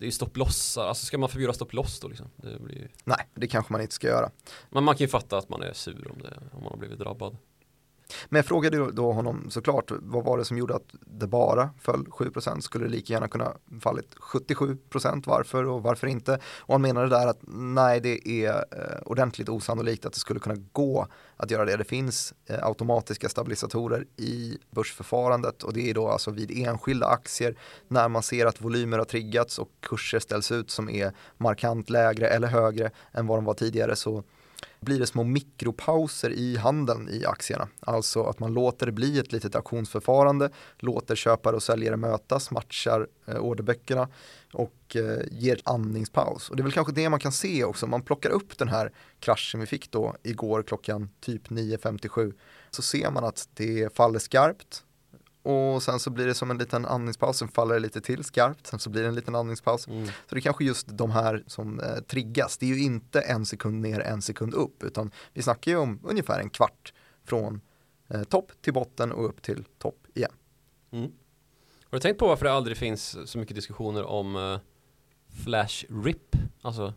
[0.00, 2.30] Det är ju stopplossar, alltså ska man förbjuda stopploss då liksom?
[2.36, 2.90] Det blir...
[3.04, 4.30] Nej, det kanske man inte ska göra.
[4.70, 6.98] Men man kan ju fatta att man är sur om, det, om man har blivit
[6.98, 7.36] drabbad.
[8.28, 12.04] Men jag frågade då honom såklart, vad var det som gjorde att det bara föll
[12.04, 12.60] 7%?
[12.60, 15.22] Skulle det lika gärna kunna fallit 77%?
[15.26, 16.38] Varför och varför inte?
[16.58, 20.56] Och han menade där att nej, det är eh, ordentligt osannolikt att det skulle kunna
[20.72, 21.06] gå
[21.36, 21.76] att göra det.
[21.76, 27.54] Det finns eh, automatiska stabilisatorer i börsförfarandet och det är då alltså vid enskilda aktier
[27.88, 32.28] när man ser att volymer har triggats och kurser ställs ut som är markant lägre
[32.28, 34.24] eller högre än vad de var tidigare så
[34.80, 37.68] blir det små mikropauser i handeln i aktierna.
[37.80, 43.08] Alltså att man låter det bli ett litet auktionsförfarande, låter köpare och säljare mötas, matchar
[43.26, 44.08] eh, orderböckerna
[44.52, 46.50] och eh, ger andningspaus.
[46.50, 48.92] Och det är väl kanske det man kan se också, man plockar upp den här
[49.20, 52.34] kraschen vi fick då igår klockan typ 9.57
[52.70, 54.84] så ser man att det faller skarpt
[55.42, 58.66] och sen så blir det som en liten andningspaus, sen faller det lite till skarpt,
[58.66, 59.86] sen så blir det en liten andningspaus.
[59.86, 60.06] Mm.
[60.06, 62.58] Så det är kanske just de här som eh, triggas.
[62.58, 66.00] Det är ju inte en sekund ner, en sekund upp, utan vi snackar ju om
[66.04, 66.92] ungefär en kvart
[67.24, 67.60] från
[68.08, 70.32] eh, topp till botten och upp till topp igen.
[70.90, 71.12] Mm.
[71.84, 74.58] Har du tänkt på varför det aldrig finns så mycket diskussioner om eh,
[75.44, 76.36] flash rip?
[76.62, 76.94] Alltså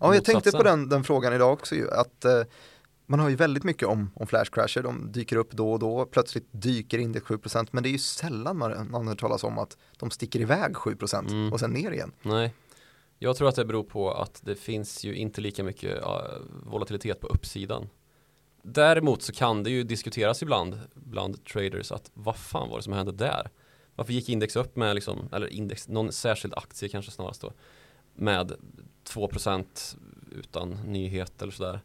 [0.00, 2.42] Ja, jag tänkte på den, den frågan idag också ju, att eh,
[3.10, 6.48] man har ju väldigt mycket om, om flashcrasher, de dyker upp då och då, plötsligt
[6.50, 10.10] dyker index 7% men det är ju sällan man, man hör talas om att de
[10.10, 11.52] sticker iväg 7% mm.
[11.52, 12.12] och sen ner igen.
[12.22, 12.54] Nej,
[13.18, 16.02] jag tror att det beror på att det finns ju inte lika mycket
[16.50, 17.88] volatilitet på uppsidan.
[18.62, 22.92] Däremot så kan det ju diskuteras ibland bland traders att vad fan var det som
[22.92, 23.50] hände där?
[23.94, 27.52] Varför gick index upp med liksom, eller index, någon särskild aktie kanske snarast då,
[28.14, 28.52] med
[29.08, 29.96] 2%
[30.30, 31.80] utan nyhet eller sådär.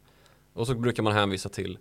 [0.54, 1.78] Och så brukar man hänvisa till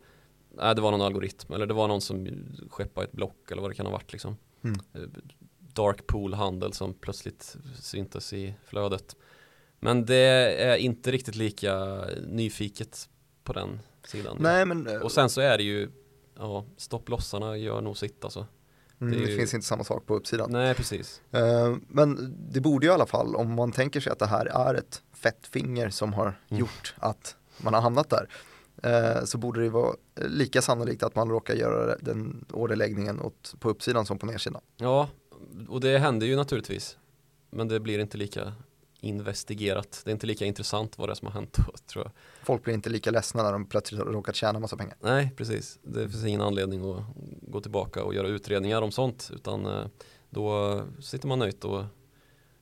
[0.49, 2.27] Nej det var någon algoritm eller det var någon som
[2.69, 4.37] skeppade ett block eller vad det kan ha varit liksom.
[4.63, 4.79] Mm.
[4.93, 5.01] Eh,
[5.59, 9.15] dark pool handel som plötsligt syntes i flödet.
[9.79, 10.15] Men det
[10.61, 13.09] är inte riktigt lika nyfiket
[13.43, 14.37] på den sidan.
[14.39, 15.89] Nej, men, och sen så är det ju
[16.37, 18.47] ja, stopplossarna gör nog sitt alltså.
[19.01, 20.51] Mm, det, det finns inte samma sak på uppsidan.
[20.51, 21.21] Nej, precis.
[21.35, 24.45] Uh, men det borde ju i alla fall, om man tänker sig att det här
[24.45, 26.59] är ett fett finger som har mm.
[26.59, 28.52] gjort att man har hamnat där eh,
[29.25, 34.05] så borde det vara lika sannolikt att man råkar göra den orderläggningen åt, på uppsidan
[34.05, 34.61] som på nedsidan.
[34.77, 35.09] Ja,
[35.67, 36.97] och det händer ju naturligtvis.
[37.49, 38.53] Men det blir inte lika
[38.99, 40.01] investigerat.
[40.05, 42.11] Det är inte lika intressant vad det är som har hänt då, tror jag.
[42.43, 44.95] Folk blir inte lika ledsna när de plötsligt har råkat tjäna massa pengar.
[45.01, 45.79] Nej, precis.
[45.83, 47.03] Det finns ingen anledning att
[47.41, 49.31] gå tillbaka och göra utredningar om sånt.
[49.33, 49.85] Utan eh,
[50.29, 51.83] då sitter man nöjt och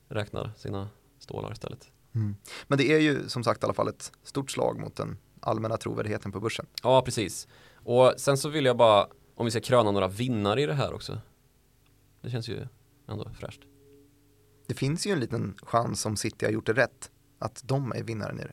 [0.08, 1.90] räknar sina stålar istället.
[2.14, 2.36] Mm.
[2.66, 5.76] Men det är ju som sagt i alla fall ett stort slag mot en allmänna
[5.76, 6.66] trovärdigheten på börsen.
[6.82, 7.48] Ja, precis.
[7.74, 10.94] Och sen så vill jag bara, om vi ska kröna några vinnare i det här
[10.94, 11.18] också.
[12.20, 12.66] Det känns ju
[13.08, 13.60] ändå fräscht.
[14.66, 18.02] Det finns ju en liten chans om City har gjort det rätt, att de är
[18.02, 18.52] vinnaren i det.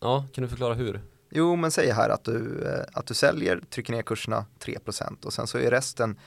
[0.00, 1.00] Ja, kan du förklara hur?
[1.30, 5.32] Jo, men säg här att du, eh, att du säljer, trycker ner kurserna 3% och
[5.32, 6.18] sen så är resten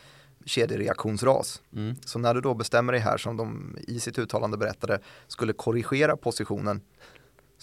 [0.45, 1.61] kedjereaktionsras.
[1.73, 1.95] Mm.
[2.05, 6.17] Så när du då bestämmer dig här som de i sitt uttalande berättade skulle korrigera
[6.17, 6.81] positionen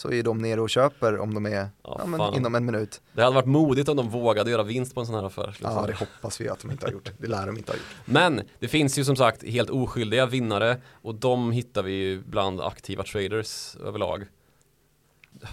[0.01, 3.01] så är de nere och köper om de är Ja, ja, inom en minut.
[3.12, 5.57] Det hade varit modigt om de vågade göra vinst på en sån här affär.
[5.61, 7.12] jag Ja, det hoppas vi att de inte har gjort.
[7.18, 7.86] Det lär de inte ha gjort.
[8.05, 12.61] Men det finns ju som sagt helt oskyldiga vinnare och de hittar vi ju bland
[12.61, 14.26] aktiva traders överlag.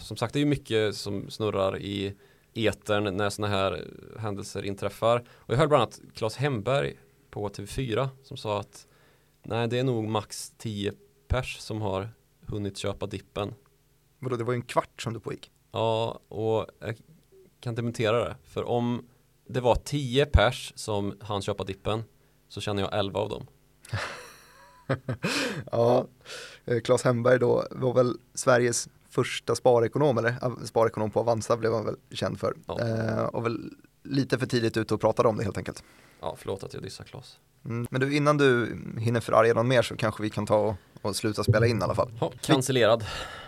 [0.01, 2.15] Som sagt det är ju mycket som snurrar i
[2.53, 3.85] etern när sådana här
[4.19, 5.23] händelser inträffar.
[5.29, 6.97] Och jag hörde bland annat Claes Hemberg
[7.29, 8.87] på TV4 som sa att
[9.43, 10.93] nej det är nog max 10
[11.27, 12.09] pers som har
[12.47, 13.53] hunnit köpa dippen.
[14.19, 15.51] Vadå, det var ju en kvart som du pågick.
[15.71, 16.97] Ja, och jag
[17.59, 18.35] kan dementera det.
[18.43, 19.05] För om
[19.47, 22.03] det var 10 pers som hann köpa dippen
[22.47, 23.47] så känner jag 11 av dem.
[25.71, 26.07] Ja,
[26.65, 31.85] eh, Claes Hemberg då var väl Sveriges första sparekonom, eller sparekonom på Avanza blev han
[31.85, 32.55] väl känd för.
[32.67, 32.79] Ja.
[32.79, 35.83] Eh, och väl lite för tidigt ute och pratade om det helt enkelt.
[36.21, 37.39] Ja, förlåt att jag dissar Claes.
[37.65, 37.87] Mm.
[37.91, 41.15] Men du, innan du hinner förarga någon mer så kanske vi kan ta och, och
[41.15, 42.11] sluta spela in i alla fall.
[42.19, 43.05] Ja, cancellerad.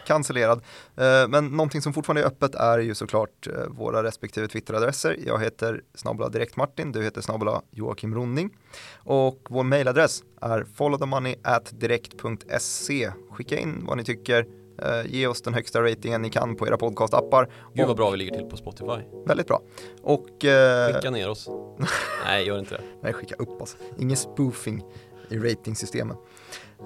[0.08, 0.62] Cancellerad.
[0.96, 5.18] Eh, men någonting som fortfarande är öppet är ju såklart eh, våra respektive Twitteradresser.
[5.26, 8.50] Jag heter snabla direkt Martin, du heter snabla Joakim Ronning.
[8.98, 13.12] Och vår mailadress är followthemoney at direkt.se.
[13.32, 14.46] Skicka in vad ni tycker.
[14.82, 17.50] Eh, ge oss den högsta ratingen ni kan på era podcastappar.
[17.74, 19.06] Gud vad bra vi ligger till på Spotify.
[19.28, 19.62] Väldigt bra.
[20.02, 20.46] Och...
[20.46, 21.50] Eh, Skicka ner oss.
[22.26, 22.82] Nej, gör inte det.
[23.04, 23.78] Nej, skicka upp oss.
[23.98, 24.84] Ingen spoofing
[25.30, 26.18] i ratingsystemen.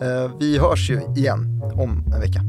[0.01, 2.41] Eh, vi hörs ju igen om en vecka.